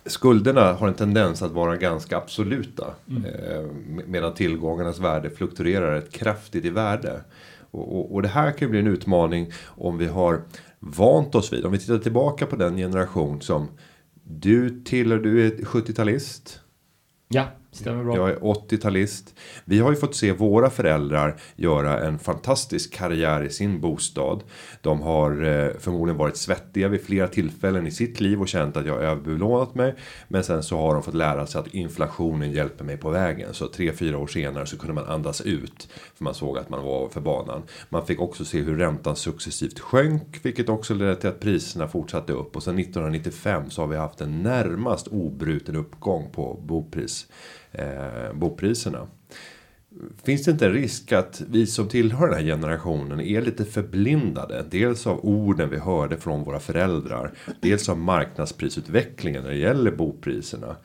[0.06, 2.94] skulderna har en tendens att vara ganska absoluta.
[3.10, 3.24] Mm.
[3.24, 3.64] Eh,
[4.06, 7.20] medan tillgångarnas värde fluktuerar ett kraftigt i värde.
[7.70, 10.40] Och, och, och, det här kan ju bli en utmaning om vi har
[10.90, 11.64] vant oss vid.
[11.64, 13.68] Om vi tittar tillbaka på den generation som
[14.24, 16.60] du tillhör, du är 70-talist.
[17.28, 17.46] Ja.
[17.76, 18.16] Stämmer bra.
[18.16, 19.34] Jag är 80-talist.
[19.64, 24.42] Vi har ju fått se våra föräldrar göra en fantastisk karriär i sin bostad.
[24.80, 28.86] De har eh, förmodligen varit svettiga vid flera tillfällen i sitt liv och känt att
[28.86, 29.94] jag överbelånat mig.
[30.28, 33.54] Men sen så har de fått lära sig att inflationen hjälper mig på vägen.
[33.54, 35.88] Så tre, fyra år senare så kunde man andas ut.
[36.14, 37.62] För man såg att man var för banan.
[37.88, 40.40] Man fick också se hur räntan successivt sjönk.
[40.42, 42.56] Vilket också ledde till att priserna fortsatte upp.
[42.56, 47.26] Och sen 1995 så har vi haft en närmast obruten uppgång på bopris
[47.78, 49.06] eh, bopriserna.
[50.24, 54.64] Finns det inte en risk att vi som tillhör den här generationen är lite förblindade?
[54.70, 57.32] Dels av orden vi hörde från våra föräldrar.
[57.60, 60.76] Dels av marknadsprisutvecklingen när det gäller bopriserna.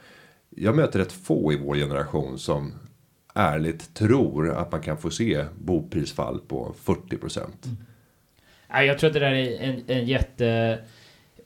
[0.49, 2.73] Jag möter rätt få i vår generation som
[3.33, 7.65] ärligt tror att man kan få se boprisfall på 40 procent.
[7.65, 8.87] Mm.
[8.87, 10.79] Jag tror att det där är en, en jätte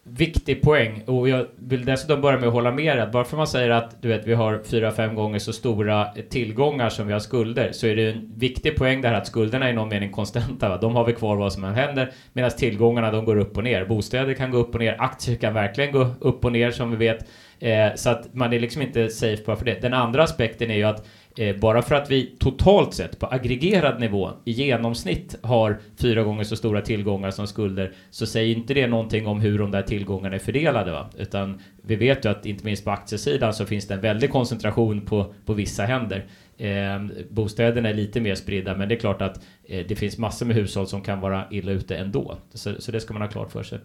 [0.09, 3.07] viktig poäng och jag vill dessutom börja med att hålla med dig.
[3.07, 6.89] Bara för man säger att du vet, vi har fyra, fem gånger så stora tillgångar
[6.89, 9.73] som vi har skulder så är det en viktig poäng där att skulderna är i
[9.73, 10.69] någon mening konstanta.
[10.69, 10.77] Va?
[10.77, 13.85] De har vi kvar vad som än händer medan tillgångarna de går upp och ner.
[13.85, 16.97] Bostäder kan gå upp och ner, aktier kan verkligen gå upp och ner som vi
[16.97, 17.25] vet.
[17.59, 19.81] Eh, så att man är liksom inte safe bara för det.
[19.81, 21.07] Den andra aspekten är ju att
[21.37, 26.43] Eh, bara för att vi totalt sett på aggregerad nivå i genomsnitt har fyra gånger
[26.43, 30.35] så stora tillgångar som skulder så säger inte det någonting om hur de där tillgångarna
[30.35, 30.91] är fördelade.
[30.91, 31.09] Va?
[31.17, 35.01] Utan vi vet ju att inte minst på aktiesidan så finns det en väldig koncentration
[35.01, 36.25] på, på vissa händer.
[36.57, 40.45] Eh, bostäderna är lite mer spridda men det är klart att eh, det finns massor
[40.45, 42.37] med hushåll som kan vara illa ute ändå.
[42.53, 43.79] Så, så det ska man ha klart för sig.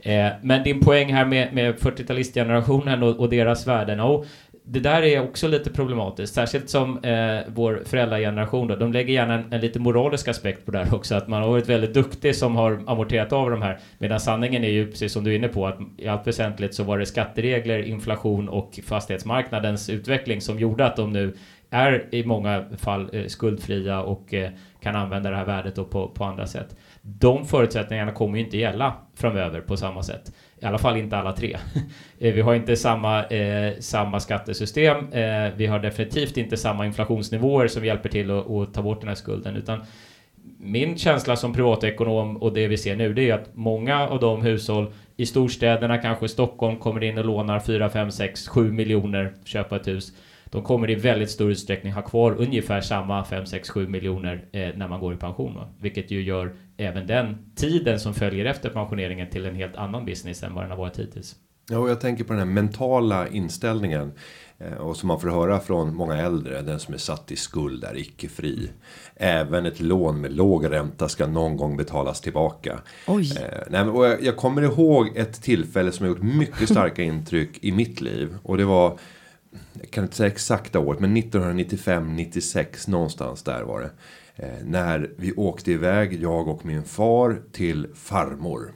[0.00, 4.00] Eh, men din poäng här med, med 40-talistgenerationen och, och deras värden.
[4.00, 4.24] Oh,
[4.70, 9.34] det där är också lite problematiskt, särskilt som eh, vår föräldrageneration då, de lägger gärna
[9.34, 12.36] en, en, lite moralisk aspekt på det här också, att man har varit väldigt duktig
[12.36, 15.48] som har amorterat av de här, medan sanningen är ju precis som du är inne
[15.48, 20.86] på, att i allt väsentligt så var det skatteregler, inflation och fastighetsmarknadens utveckling som gjorde
[20.86, 21.34] att de nu
[21.70, 24.50] är i många fall eh, skuldfria och eh,
[24.80, 26.76] kan använda det här värdet då på, på andra sätt.
[27.02, 30.32] De förutsättningarna kommer ju inte gälla framöver på samma sätt.
[30.60, 31.56] I alla fall inte alla tre.
[32.20, 35.12] Eh, vi har inte samma, eh, samma skattesystem.
[35.12, 39.08] Eh, vi har definitivt inte samma inflationsnivåer som hjälper till att, att ta bort den
[39.08, 39.56] här skulden.
[39.56, 39.80] Utan
[40.58, 44.42] min känsla som privatekonom och det vi ser nu, det är att många av de
[44.42, 49.76] hushåll i storstäderna, kanske Stockholm, kommer in och lånar 4, 5, 6, 7 miljoner köpa
[49.76, 50.12] ett hus.
[50.50, 54.68] De kommer i väldigt stor utsträckning ha kvar ungefär samma 5, 6, 7 miljoner eh,
[54.76, 55.54] när man går i pension.
[55.54, 55.68] Va?
[55.80, 60.42] Vilket ju gör även den tiden som följer efter pensioneringen till en helt annan business
[60.42, 61.36] än vad den har varit hittills.
[61.70, 64.12] Ja, och jag tänker på den här mentala inställningen.
[64.58, 67.84] Eh, och som man får höra från många äldre, den som är satt i skuld
[67.84, 68.70] är icke fri.
[69.16, 72.80] Även ett lån med låg ränta ska någon gång betalas tillbaka.
[73.06, 73.32] Oj.
[73.36, 77.64] Eh, nej, och jag, jag kommer ihåg ett tillfälle som har gjort mycket starka intryck
[77.64, 78.36] i mitt liv.
[78.42, 78.98] Och det var,
[79.72, 83.90] jag kan inte säga exakta året, men 1995-96 någonstans där var det.
[84.36, 88.72] Eh, när vi åkte iväg, jag och min far, till farmor.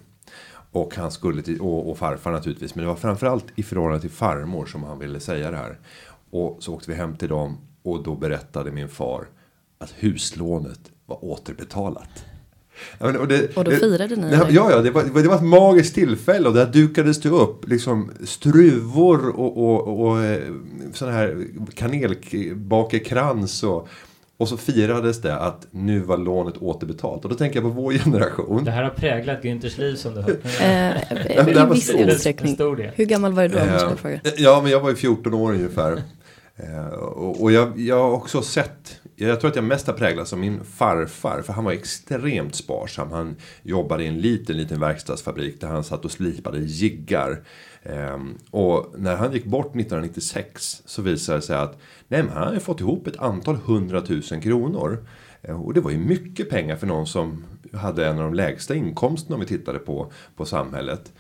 [0.71, 2.75] Och han skulle till, och, och farfar naturligtvis.
[2.75, 5.79] Men det var framförallt i förhållande till farmor som han ville säga det här.
[6.31, 9.29] Och så åkte vi hem till dem och då berättade min far
[9.79, 12.25] att huslånet var återbetalat
[12.99, 14.33] och, det, och då firade ni?
[14.33, 18.11] Ja, ja det, var, det var ett magiskt tillfälle och där dukades det upp liksom
[18.25, 20.53] struvor och, och, och, och eh,
[20.93, 23.89] sån här kanelbakekrans och
[24.37, 27.25] Och så firades det att nu var lånet återbetalt.
[27.25, 28.65] Och då tänker jag på vår generation.
[28.65, 30.37] Det här har präglat Günthers liv som du hör.
[30.61, 32.57] Eh, I viss utsträckning.
[32.95, 34.09] Hur gammal var du då?
[34.09, 36.03] Eh, ja, men jag var ju 14 år ungefär.
[36.63, 40.33] Eh, och, och jag, jag har också sett jag tror att jag mest har präglats
[40.33, 41.43] av min farfar.
[41.43, 43.11] För han var extremt sparsam.
[43.13, 47.43] Han jobbade i en liten, liten verkstadsfabrik där han satt och slipade jiggar.
[47.83, 52.61] Ehm, och när han gick bort 1996 så visade det sig att nej, han hade
[52.61, 55.07] fått ihop ett antal hundratusen kronor.
[55.43, 58.75] Eh, och det var ju mycket pengar för någon som hade en av de lägsta
[58.75, 61.13] inkomsterna om vi tittade på, på samhället.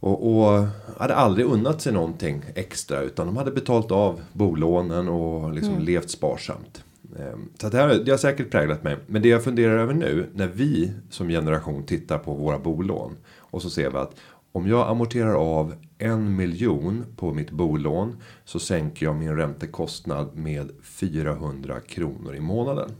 [0.00, 0.66] Och, och,
[0.98, 5.84] hade aldrig unnat sig någonting extra utan de hade betalt av bolånen och liksom mm.
[5.84, 6.84] levt sparsamt.
[7.18, 8.96] Ehm, så det, här, det har säkert präglat mig.
[9.06, 13.62] Men det jag funderar över nu när vi som generation tittar på våra bolån och
[13.62, 14.14] så ser vi att
[14.52, 20.70] om jag amorterar av en miljon på mitt bolån så sänker jag min räntekostnad med
[20.82, 22.90] 400 kronor i månaden.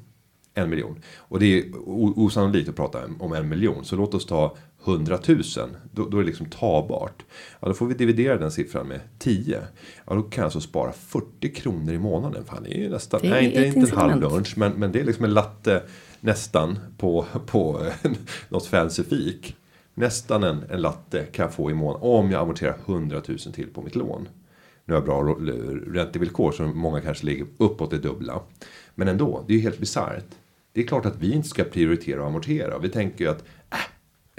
[0.54, 1.02] En miljon.
[1.16, 1.64] Och det är
[2.18, 3.84] osannolikt att prata om en miljon.
[3.84, 5.42] Så låt oss ta 100 000.
[5.92, 7.22] Då, då är det liksom tagbart.
[7.60, 9.60] Ja, då får vi dividera den siffran med 10.
[10.06, 12.44] Ja, då kan jag alltså spara 40 kronor i månaden.
[12.44, 14.54] Fan, det är ju nästan, det är nej, inte, inte en halv lunch.
[14.56, 15.82] Men, men det är liksom en latte
[16.20, 17.86] nästan på, på
[18.48, 19.56] något fancy fik.
[19.94, 23.66] Nästan en, en latte kan jag få i månaden om jag amorterar 100 000 till
[23.66, 24.28] på mitt lån.
[24.84, 25.36] Nu har jag bra
[26.00, 28.40] räntevillkor som många kanske ligger uppåt det dubbla.
[28.94, 30.24] Men ändå, det är ju helt bisarrt.
[30.72, 32.78] Det är klart att vi inte ska prioritera och amortera.
[32.78, 33.44] Vi tänker ju att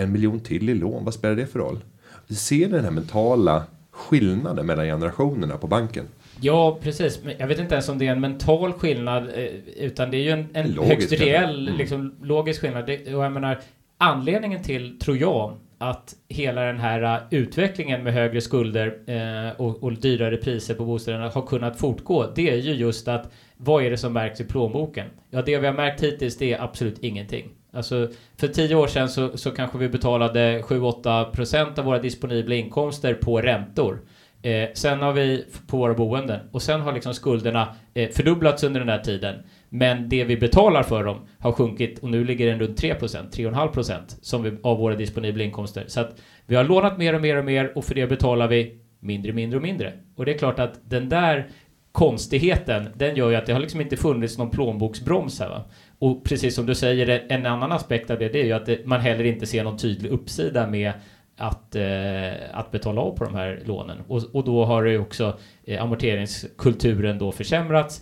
[0.01, 1.79] en miljon till i lån, vad spelar det för roll?
[2.27, 6.05] Vi ser den här mentala skillnaden mellan generationerna på banken.
[6.41, 7.19] Ja, precis.
[7.37, 9.45] Jag vet inte ens om det är en mental skillnad, eh,
[9.77, 11.77] utan det är ju en, en högst reell, mm.
[11.77, 12.83] liksom, logisk skillnad.
[12.89, 13.59] och jag menar,
[13.97, 19.83] anledningen till, tror jag, att hela den här uh, utvecklingen med högre skulder eh, och,
[19.83, 23.89] och, dyrare priser på bostäderna har kunnat fortgå, det är ju just att vad är
[23.89, 25.07] det som märks i plånboken?
[25.29, 27.49] Ja, det vi har märkt hittills, det är absolut ingenting.
[27.73, 33.13] Alltså, för tio år sedan så, så kanske vi betalade 7-8% av våra disponibla inkomster
[33.13, 34.01] på räntor.
[34.41, 38.79] Eh, sen har vi på våra boenden och sen har liksom skulderna eh, fördubblats under
[38.79, 39.35] den här tiden.
[39.69, 42.99] Men det vi betalar för dem har sjunkit och nu ligger den runt 3%,
[43.31, 45.83] 3,5% som vi, av våra disponibla inkomster.
[45.87, 48.79] Så att vi har lånat mer och mer och mer och för det betalar vi
[48.99, 49.93] mindre, mindre och mindre.
[50.15, 51.49] Och det är klart att den där
[51.91, 55.63] konstigheten, den gör ju att det har liksom inte funnits någon plånboksbroms här va.
[56.01, 58.85] Och precis som du säger, en annan aspekt av det, det är ju att det,
[58.85, 60.93] man heller inte ser någon tydlig uppsida med
[61.37, 63.97] att, eh, att betala av på de här lånen.
[64.07, 68.01] Och, och då har ju också eh, amorteringskulturen då försämrats.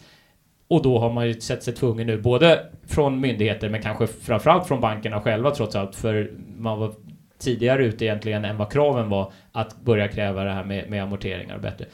[0.67, 4.67] Och då har man ju sett sig tvungen nu, både från myndigheter men kanske framförallt
[4.67, 6.93] från bankerna själva trots allt, för man var
[7.39, 11.57] tidigare ute egentligen än vad kraven var att börja kräva det här med, med amorteringar
[11.57, 11.85] bättre.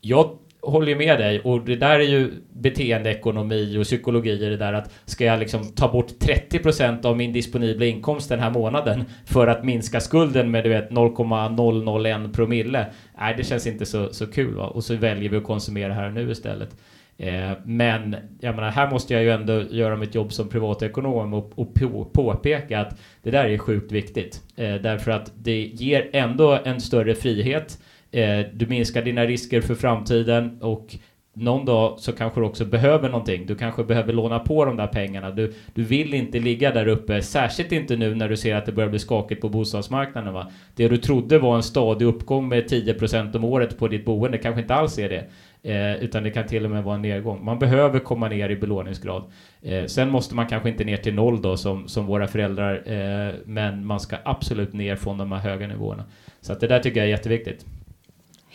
[0.00, 0.38] Jag
[0.70, 4.72] håller ju med dig och det där är ju beteendeekonomi och psykologi i det där
[4.72, 9.46] att ska jag liksom ta bort 30% av min disponibla inkomst den här månaden för
[9.46, 12.86] att minska skulden med du vet 0,001 promille.
[13.18, 14.66] Nej, det känns inte så, så kul va?
[14.66, 16.76] Och så väljer vi att konsumera här och nu istället.
[17.18, 21.52] Eh, men jag menar, här måste jag ju ändå göra mitt jobb som privatekonom och,
[21.54, 24.42] och på, påpeka att det där är sjukt viktigt.
[24.56, 27.78] Eh, därför att det ger ändå en större frihet
[28.10, 30.98] Eh, du minskar dina risker för framtiden och
[31.36, 33.46] någon dag så kanske du också behöver någonting.
[33.46, 35.30] Du kanske behöver låna på de där pengarna.
[35.30, 38.72] Du, du vill inte ligga där uppe, särskilt inte nu när du ser att det
[38.72, 40.34] börjar bli skakigt på bostadsmarknaden.
[40.34, 40.50] Va?
[40.74, 44.60] Det du trodde var en stadig uppgång med 10% om året på ditt boende kanske
[44.60, 45.24] inte alls är det.
[45.72, 47.44] Eh, utan det kan till och med vara en nedgång.
[47.44, 49.24] Man behöver komma ner i belåningsgrad.
[49.62, 53.34] Eh, sen måste man kanske inte ner till noll då som, som våra föräldrar, eh,
[53.44, 56.04] men man ska absolut ner från de här höga nivåerna.
[56.40, 57.66] Så att det där tycker jag är jätteviktigt.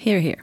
[0.03, 0.41] Here, here.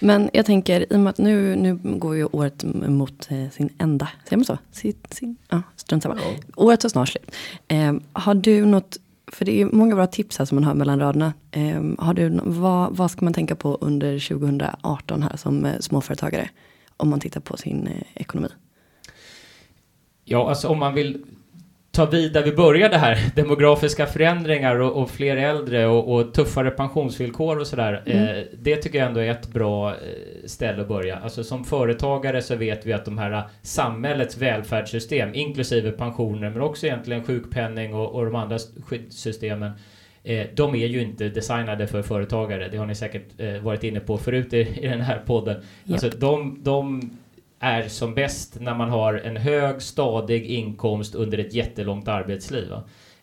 [0.00, 3.70] Men jag tänker, i och med att nu, nu går ju året mot eh, sin
[3.78, 4.08] ända.
[4.24, 4.58] Säger man så?
[4.70, 6.16] Sin, sin, ja, strunt samma.
[6.16, 6.34] Ja.
[6.56, 7.30] Året är snart slut.
[7.68, 11.00] Eh, har du något, för det är många bra tips här som man hör mellan
[11.00, 11.32] raderna.
[11.50, 16.50] Eh, har du, vad, vad ska man tänka på under 2018 här som eh, småföretagare?
[16.96, 18.48] Om man tittar på sin eh, ekonomi.
[20.24, 21.24] Ja, alltså om man vill
[21.92, 26.70] ta vid där vi började här, demografiska förändringar och, och fler äldre och, och, tuffare
[26.70, 28.02] pensionsvillkor och sådär.
[28.06, 28.28] Mm.
[28.28, 29.96] Eh, det tycker jag ändå är ett bra eh,
[30.44, 31.16] ställe att börja.
[31.16, 36.86] Alltså som företagare så vet vi att de här samhällets välfärdssystem, inklusive pensioner, men också
[36.86, 39.72] egentligen sjukpenning och, och de andra skyddssystemen,
[40.24, 42.68] eh, de är ju inte designade för företagare.
[42.68, 45.56] Det har ni säkert eh, varit inne på förut i, i den här podden.
[45.56, 45.92] Yep.
[45.92, 47.10] Alltså de, de
[47.60, 52.72] är som bäst när man har en hög stadig inkomst under ett jättelångt arbetsliv.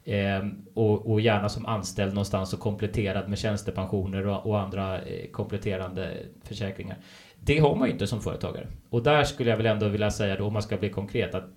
[0.03, 5.29] Eh, och, och, gärna som anställd någonstans och kompletterad med tjänstepensioner och, och andra eh,
[5.31, 6.97] kompletterande försäkringar.
[7.39, 8.67] det har man ju inte som företagare.
[8.89, 11.49] Och där skulle jag väl ändå vilja säga då, om man ska bli konkret, att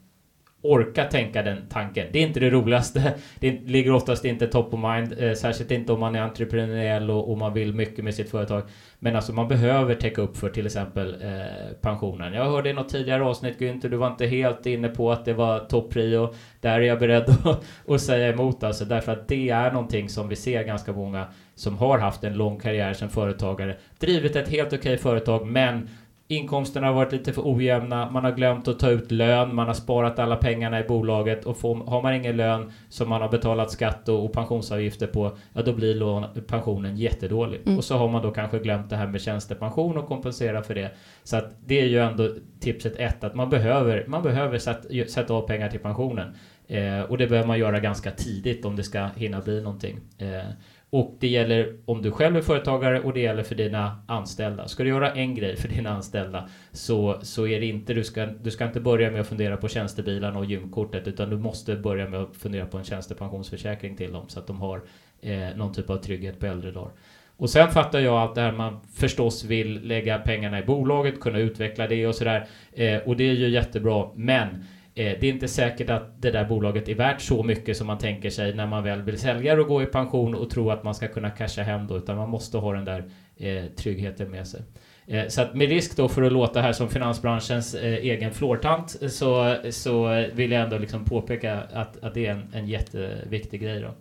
[0.62, 2.06] orka tänka den tanken.
[2.12, 3.14] Det är inte det roligaste.
[3.40, 7.30] Det ligger oftast inte top of mind, eh, särskilt inte om man är entreprenöriell och,
[7.30, 8.62] och, man vill mycket med sitt företag.
[8.98, 12.32] Men alltså man behöver täcka upp för till exempel eh, pensionen.
[12.32, 15.32] Jag hörde i något tidigare avsnitt Günther, du var inte helt inne på att det
[15.32, 16.34] var topprio.
[16.60, 20.28] Där är jag beredd att, att säga emot alltså, därför att det är någonting som
[20.28, 24.68] vi ser ganska många som har haft en lång karriär som företagare, drivit ett helt
[24.68, 25.88] okej okay företag, men
[26.30, 29.74] Inkomsterna har varit lite för ojämna, man har glömt att ta ut lön, man har
[29.74, 33.70] sparat alla pengarna i bolaget och får, har man ingen lön som man har betalat
[33.70, 37.60] skatt och, och pensionsavgifter på, ja då blir lån, pensionen jättedålig.
[37.66, 37.78] Mm.
[37.78, 40.90] Och så har man då kanske glömt det här med tjänstepension och kompensera för det.
[41.24, 42.28] Så att det är ju ändå
[42.60, 46.34] tipset ett, att man behöver, man behöver sätta, sätta av pengar till pensionen.
[46.66, 50.00] Eh, och det behöver man göra ganska tidigt om det ska hinna bli någonting.
[50.18, 50.50] Eh,
[50.90, 54.68] och det gäller om du själv är företagare och det gäller för dina anställda.
[54.68, 58.26] Ska du göra en grej för dina anställda så, så är det inte, du ska,
[58.26, 62.08] du ska inte börja med att fundera på tjänstebilarna och gymkortet utan du måste börja
[62.08, 64.82] med att fundera på en tjänstepensionsförsäkring till dem så att de har
[65.20, 66.92] eh, någon typ av trygghet på äldre dagar.
[67.36, 71.38] Och sen fattar jag att det här man förstås vill lägga pengarna i bolaget, kunna
[71.38, 72.46] utveckla det och sådär.
[72.72, 74.64] Eh, och det är ju jättebra, men
[74.94, 77.98] Eh, det är inte säkert att det där bolaget är värt så mycket som man
[77.98, 80.94] tänker sig när man väl vill sälja och gå i pension och tro att man
[80.94, 83.04] ska kunna casha hem då, utan man måste ha den där
[83.36, 84.62] eh, tryggheten med sig.
[85.06, 88.90] Eh, så att med risk då för att låta här som finansbranschens eh, egen flårtant
[88.90, 93.80] så, så vill jag ändå liksom påpeka att, att det är en, en jätteviktig grej
[93.80, 93.94] då.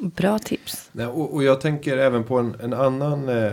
[0.00, 0.90] Bra tips.
[0.92, 3.52] Nej, och, och, jag tänker även på en, en annan eh,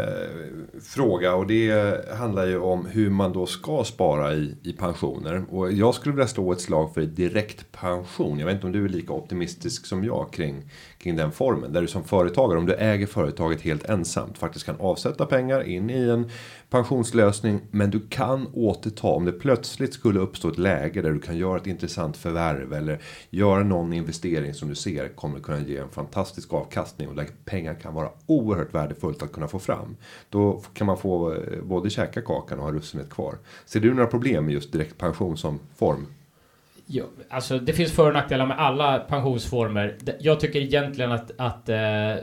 [0.82, 5.46] fråga och det handlar ju om hur man då ska spara i, i pensioner.
[5.50, 8.40] Och jag skulle vilja slå ett slag för direktpension.
[8.40, 11.74] Jag vet inte om du är lika optimistisk som jag kring, kring den formen.
[11.74, 15.90] Där du som företagare, om du äger företaget helt ensamt, faktiskt kan avsätta pengar in
[15.90, 16.30] i en
[16.70, 17.62] pensionslösning.
[17.72, 21.58] Men du kan återta om det plötsligt skulle uppstå ett läge där du kan göra
[21.58, 26.54] ett intressant förvärv eller göra någon investering som du ser kommer kunna ge en fantastisk
[26.54, 29.98] avkastning och där pengar kan vara oerhört värdefullt att kunna få fram.
[30.30, 33.38] Då kan man få eh, både käka kakan och ha russinet kvar.
[33.66, 36.06] Ser du några problem med just direktpension som form?
[36.90, 39.98] Ja, alltså det finns för och nackdelar med alla pensionsformer.
[40.20, 42.16] Jag tycker egentligen att, att eh,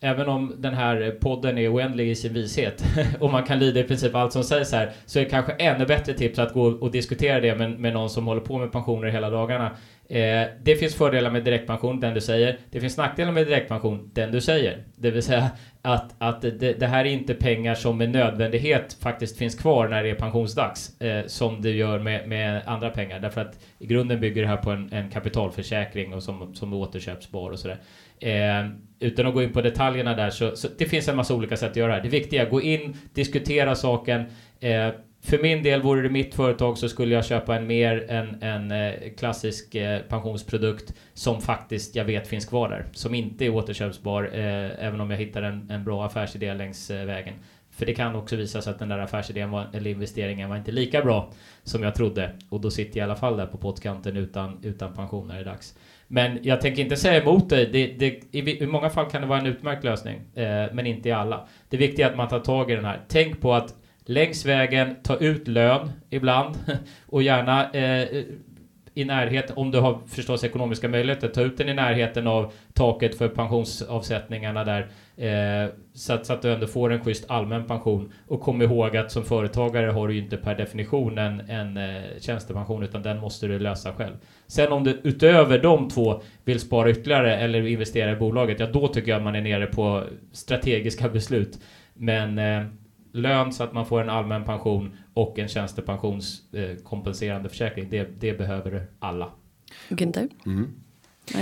[0.00, 2.84] även om den här podden är oändlig i sin vishet
[3.20, 5.86] och man kan lida i princip allt som sägs här så är det kanske ännu
[5.86, 9.08] bättre tips att gå och diskutera det med, med någon som håller på med pensioner
[9.08, 9.70] hela dagarna.
[10.12, 12.58] Eh, det finns fördelar med direktpension, den du säger.
[12.70, 14.84] Det finns nackdelar med direktpension, den du säger.
[14.96, 15.50] Det vill säga
[15.82, 20.02] att, att det, det, här är inte pengar som med nödvändighet faktiskt finns kvar när
[20.02, 21.00] det är pensionsdags.
[21.00, 23.20] Eh, som det gör med, med, andra pengar.
[23.20, 27.50] Därför att i grunden bygger det här på en, en kapitalförsäkring och som, som återköpsbar
[27.50, 27.78] och sådär.
[28.20, 31.56] Eh, utan att gå in på detaljerna där så, så, det finns en massa olika
[31.56, 32.02] sätt att göra det här.
[32.02, 34.24] Det viktiga är att gå in, diskutera saken.
[34.60, 34.88] Eh,
[35.24, 38.90] för min del, vore det mitt företag så skulle jag köpa en mer en, en
[39.16, 42.86] klassisk eh, pensionsprodukt som faktiskt jag vet finns kvar där.
[42.92, 47.06] Som inte är återköpsbar, eh, även om jag hittar en, en bra affärsidé längs eh,
[47.06, 47.34] vägen.
[47.70, 50.72] För det kan också visa sig att den där affärsidén var, eller investeringen var inte
[50.72, 52.32] lika bra som jag trodde.
[52.48, 55.40] Och då sitter jag i alla fall där på pottkanten utan, utan pension när det
[55.40, 55.78] är dags.
[56.08, 57.66] Men jag tänker inte säga emot dig.
[57.66, 61.08] Det, det, i, i, många fall kan det vara en utmärkt lösning, eh, men inte
[61.08, 61.48] i alla.
[61.68, 63.00] Det viktiga är att man tar tag i den här.
[63.08, 63.74] Tänk på att
[64.04, 66.56] längs vägen, ta ut lön ibland
[67.06, 68.24] och gärna eh,
[68.94, 73.18] i närheten, om du har förstås ekonomiska möjligheter, ta ut den i närheten av taket
[73.18, 74.88] för pensionsavsättningarna där.
[75.16, 78.12] Eh, så, att, så, att, du ändå får en schysst allmän pension.
[78.28, 82.02] Och kom ihåg att som företagare har du ju inte per definition en, en eh,
[82.20, 84.14] tjänstepension, utan den måste du lösa själv.
[84.46, 88.88] Sen om du utöver de två vill spara ytterligare eller investera i bolaget, ja då
[88.88, 91.58] tycker jag att man är nere på strategiska beslut.
[91.94, 92.66] Men eh,
[93.12, 97.90] lön så att man får en allmän pension och en tjänstepensionskompenserande eh, försäkring.
[97.90, 99.30] Det, det behöver alla.
[99.88, 100.28] Günther?
[100.46, 100.74] Mm.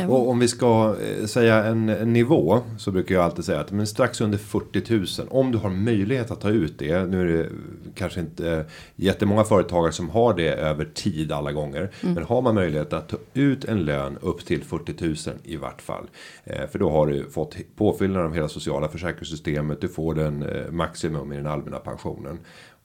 [0.09, 3.73] Och om vi ska eh, säga en, en, nivå så brukar jag alltid säga att
[3.73, 7.07] men strax under 40 000 om du har möjlighet att ta ut det.
[7.07, 7.49] Nu är det
[7.95, 8.65] kanske inte
[8.97, 11.91] jättemånga företagare som har det över tid alla gånger.
[12.03, 12.15] Mm.
[12.15, 15.83] Men har man möjlighet att ta ut en lön upp till 40 000 i vart
[15.83, 16.07] fall.
[16.45, 19.81] Eh, för då har du fått påfyllnad av hela sociala försäkringssystemet.
[19.81, 22.39] Du får den eh, maximum i den allmänna pensionen.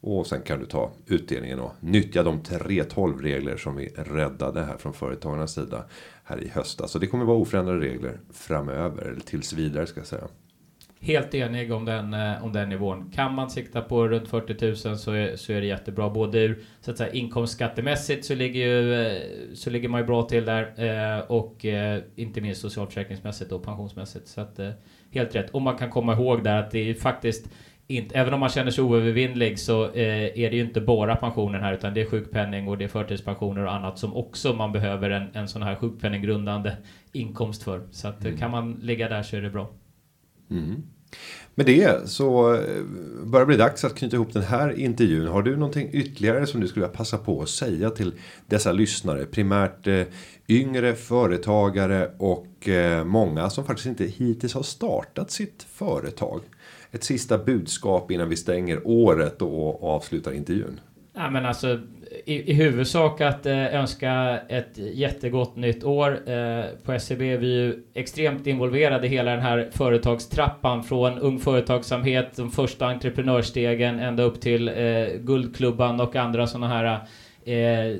[0.07, 4.77] Och sen kan du ta utdelningen och nyttja de 3.12 regler som vi räddade här
[4.77, 5.85] från företagarnas sida
[6.23, 6.91] här i höstas.
[6.91, 10.27] Så det kommer vara oförändrade regler framöver, eller tills vidare ska jag säga.
[10.99, 13.11] Helt enig om den, eh, om den nivån.
[13.15, 16.09] Kan man sikta på runt 40 000 så är, så är det jättebra.
[16.09, 19.21] Både ur så att säga, inkomstskattemässigt så ligger, ju, eh,
[19.53, 20.73] så ligger man ju bra till där.
[21.17, 21.65] Eh, och
[22.15, 24.27] inte minst socialförsäkringsmässigt och pensionsmässigt.
[24.27, 24.59] Så att,
[25.11, 25.49] helt rätt.
[25.49, 27.49] Och man kan komma ihåg där att det är faktiskt
[27.87, 31.61] inte, även om man känner sig oövervinnlig så eh, är det ju inte bara pensionen
[31.61, 35.09] här utan det är sjukpenning och det är förtidspensioner och annat som också man behöver
[35.09, 36.71] en, en sån här sjukpenninggrundande
[37.11, 37.81] inkomst för.
[37.91, 38.37] Så att mm.
[38.37, 39.69] kan man ligga där så är det bra.
[40.51, 40.83] Mm.
[41.55, 42.83] Med det så eh,
[43.23, 45.27] börjar det bli dags att knyta ihop den här intervjun.
[45.27, 48.13] Har du någonting ytterligare som du skulle vilja passa på att säga till
[48.47, 49.25] dessa lyssnare?
[49.25, 50.01] Primärt eh,
[50.47, 56.41] yngre företagare och eh, många som faktiskt inte hittills har startat sitt företag.
[56.91, 60.79] Ett sista budskap innan vi stänger året och avslutar intervjun.
[61.13, 61.79] Ja, men alltså,
[62.25, 66.29] i, i huvudsak att eh, önska ett jättegott nytt år.
[66.29, 71.39] Eh, på SEB är vi ju extremt involverade i hela den här företagstrappan från ung
[71.39, 74.73] företagsamhet, de första entreprenörstegen ända upp till eh,
[75.19, 77.07] Guldklubban och andra sådana här
[77.45, 77.97] eh,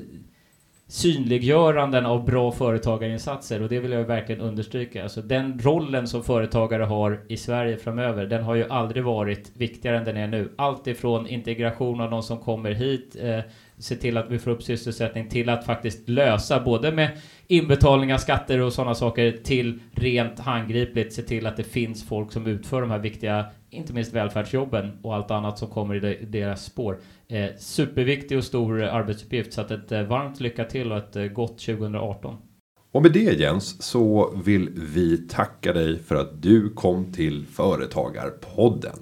[0.88, 5.02] synliggöranden av bra företagarinsatser och det vill jag verkligen understryka.
[5.02, 9.98] Alltså den rollen som företagare har i Sverige framöver, den har ju aldrig varit viktigare
[9.98, 10.52] än den är nu.
[10.56, 13.40] Allt ifrån integration av de som kommer hit, eh,
[13.78, 17.10] se till att vi får upp sysselsättning, till att faktiskt lösa både med
[17.46, 22.46] inbetalningar, skatter och sådana saker, till rent handgripligt se till att det finns folk som
[22.46, 23.46] utför de här viktiga,
[23.76, 26.98] inte minst välfärdsjobben och allt annat som kommer i deras spår.
[27.28, 31.24] Eh, superviktig och stor arbetsuppgift, så att ett eh, varmt lycka till och ett eh,
[31.24, 32.36] gott 2018.
[32.92, 38.98] Och med det Jens så vill vi tacka dig för att du kom till Företagarpodden.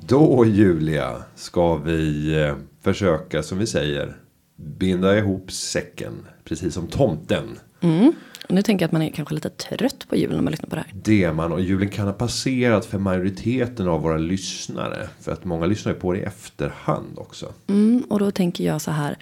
[0.00, 4.16] Då Julia ska vi eh, försöka som vi säger
[4.56, 6.12] binda ihop säcken
[6.44, 7.58] precis som tomten.
[7.80, 8.12] Mm.
[8.50, 10.76] Nu tänker jag att man är kanske lite trött på julen när man lyssnar på
[10.76, 10.92] det här.
[10.94, 15.08] Det är man och julen kan ha passerat för majoriteten av våra lyssnare.
[15.20, 17.52] För att många lyssnar på det i efterhand också.
[17.66, 19.16] Mm, och då tänker jag så här.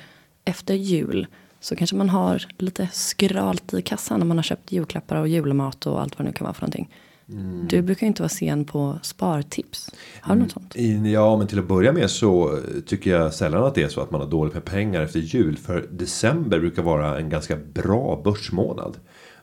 [0.45, 1.27] Efter jul
[1.61, 5.87] så kanske man har lite skralt i kassan när man har köpt julklappar och julmat
[5.87, 6.89] och allt vad det nu kan vara för någonting.
[7.29, 7.67] Mm.
[7.69, 9.91] Du brukar ju inte vara sen på spartips.
[10.21, 10.77] Har du något sånt?
[10.77, 14.01] Mm, ja, men till att börja med så tycker jag sällan att det är så
[14.01, 15.57] att man har dåligt med pengar efter jul.
[15.57, 18.97] För december brukar vara en ganska bra börsmånad.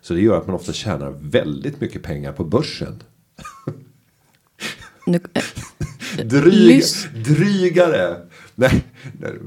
[0.05, 3.03] Så det gör att man ofta tjänar väldigt mycket pengar på börsen.
[5.05, 5.43] Nu, äh,
[6.25, 6.83] Dryg,
[7.25, 8.17] drygare.
[8.55, 8.83] Nej,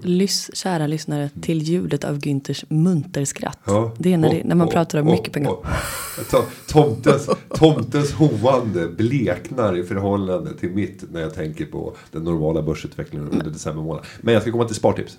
[0.03, 3.59] Lys, kära lyssnare till ljudet av Günthers munterskratt.
[3.65, 5.51] Ja, det är när, det, när man oh, pratar om oh, mycket pengar.
[5.51, 6.45] Oh.
[6.67, 13.29] Tomtens, tomtens hoande bleknar i förhållande till mitt när jag tänker på den normala börsutvecklingen
[13.29, 14.05] under december månad.
[14.21, 15.19] Men jag ska komma till spartips.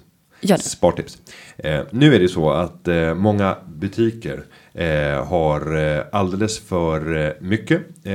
[0.59, 1.17] Spartips.
[1.57, 7.32] Eh, nu är det så att eh, många butiker eh, har eh, alldeles för eh,
[7.39, 8.13] mycket eh,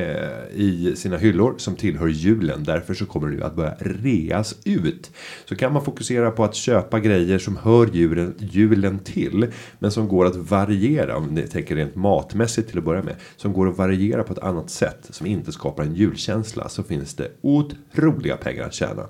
[0.55, 2.64] i sina hyllor som tillhör julen.
[2.64, 5.11] Därför så kommer det att börja reas ut.
[5.44, 9.46] Så kan man fokusera på att köpa grejer som hör julen, julen till.
[9.78, 13.14] Men som går att variera, om ni tänker rent matmässigt till att börja med.
[13.36, 16.68] Som går att variera på ett annat sätt som inte skapar en julkänsla.
[16.68, 19.07] Så finns det otroliga pengar att tjäna.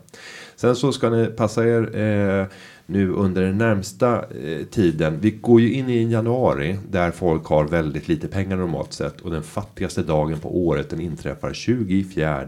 [0.56, 2.46] Sen så ska ni passa er eh,
[2.86, 5.20] nu under den närmsta eh, tiden.
[5.20, 9.20] Vi går ju in i en januari där folk har väldigt lite pengar normalt sett
[9.20, 12.44] och den fattigaste dagen på året den inträffar 24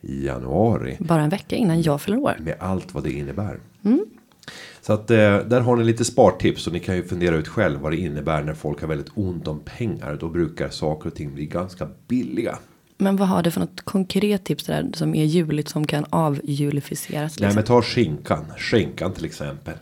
[0.00, 0.96] januari.
[0.98, 2.36] Bara en vecka innan jag fyller år.
[2.38, 3.60] Med allt vad det innebär.
[3.84, 4.04] Mm.
[4.80, 7.80] Så att eh, där har ni lite spartips och ni kan ju fundera ut själv
[7.80, 10.16] vad det innebär när folk har väldigt ont om pengar.
[10.20, 12.58] Då brukar saker och ting bli ganska billiga.
[13.00, 17.32] Men vad har du för något konkret tips där som är juligt som kan avjulificeras?
[17.32, 17.46] Liksom?
[17.46, 19.74] Nej men ta skinkan, skinkan till exempel.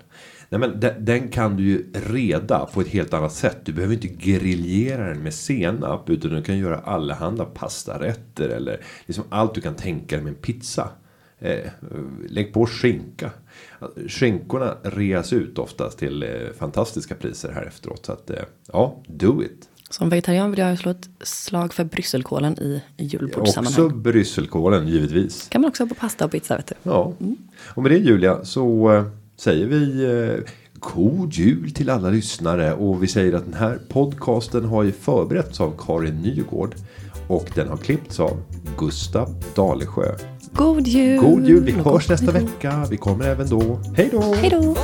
[0.49, 3.59] Nej men den, den, kan du ju reda på ett helt annat sätt.
[3.64, 6.11] Du behöver inte griljera den med senap.
[6.11, 8.49] Utan du kan göra allehanda pastarätter.
[8.49, 10.89] Eller liksom allt du kan tänka dig med en pizza.
[11.39, 11.71] Eh,
[12.29, 13.31] lägg på skinka.
[14.09, 18.07] Skinkorna reas ut oftast till eh, fantastiska priser här efteråt.
[18.07, 18.43] Så att eh,
[18.73, 19.68] ja, do it.
[19.91, 23.84] Som vegetarian vill jag slå ett slag för brysselkålen i julbordssammanhang.
[23.84, 25.49] Också brysselkålen givetvis.
[25.49, 26.74] Kan man också ha på pasta och pizza vet du.
[26.82, 27.12] Ja.
[27.20, 27.36] Mm.
[27.64, 29.05] Och med det Julia så äh,
[29.36, 34.64] säger vi äh, God jul till alla lyssnare och vi säger att den här podcasten
[34.64, 36.74] har ju förberetts av Karin Nygård
[37.28, 38.43] och den har klippts av
[38.78, 40.14] Gustav Dalesjö.
[40.53, 41.20] God jul!
[41.20, 41.64] God jul!
[41.64, 42.86] Vi hörs nästa vecka.
[42.91, 43.80] Vi kommer även då.
[43.97, 44.34] Hej då!
[44.34, 44.76] Hej då!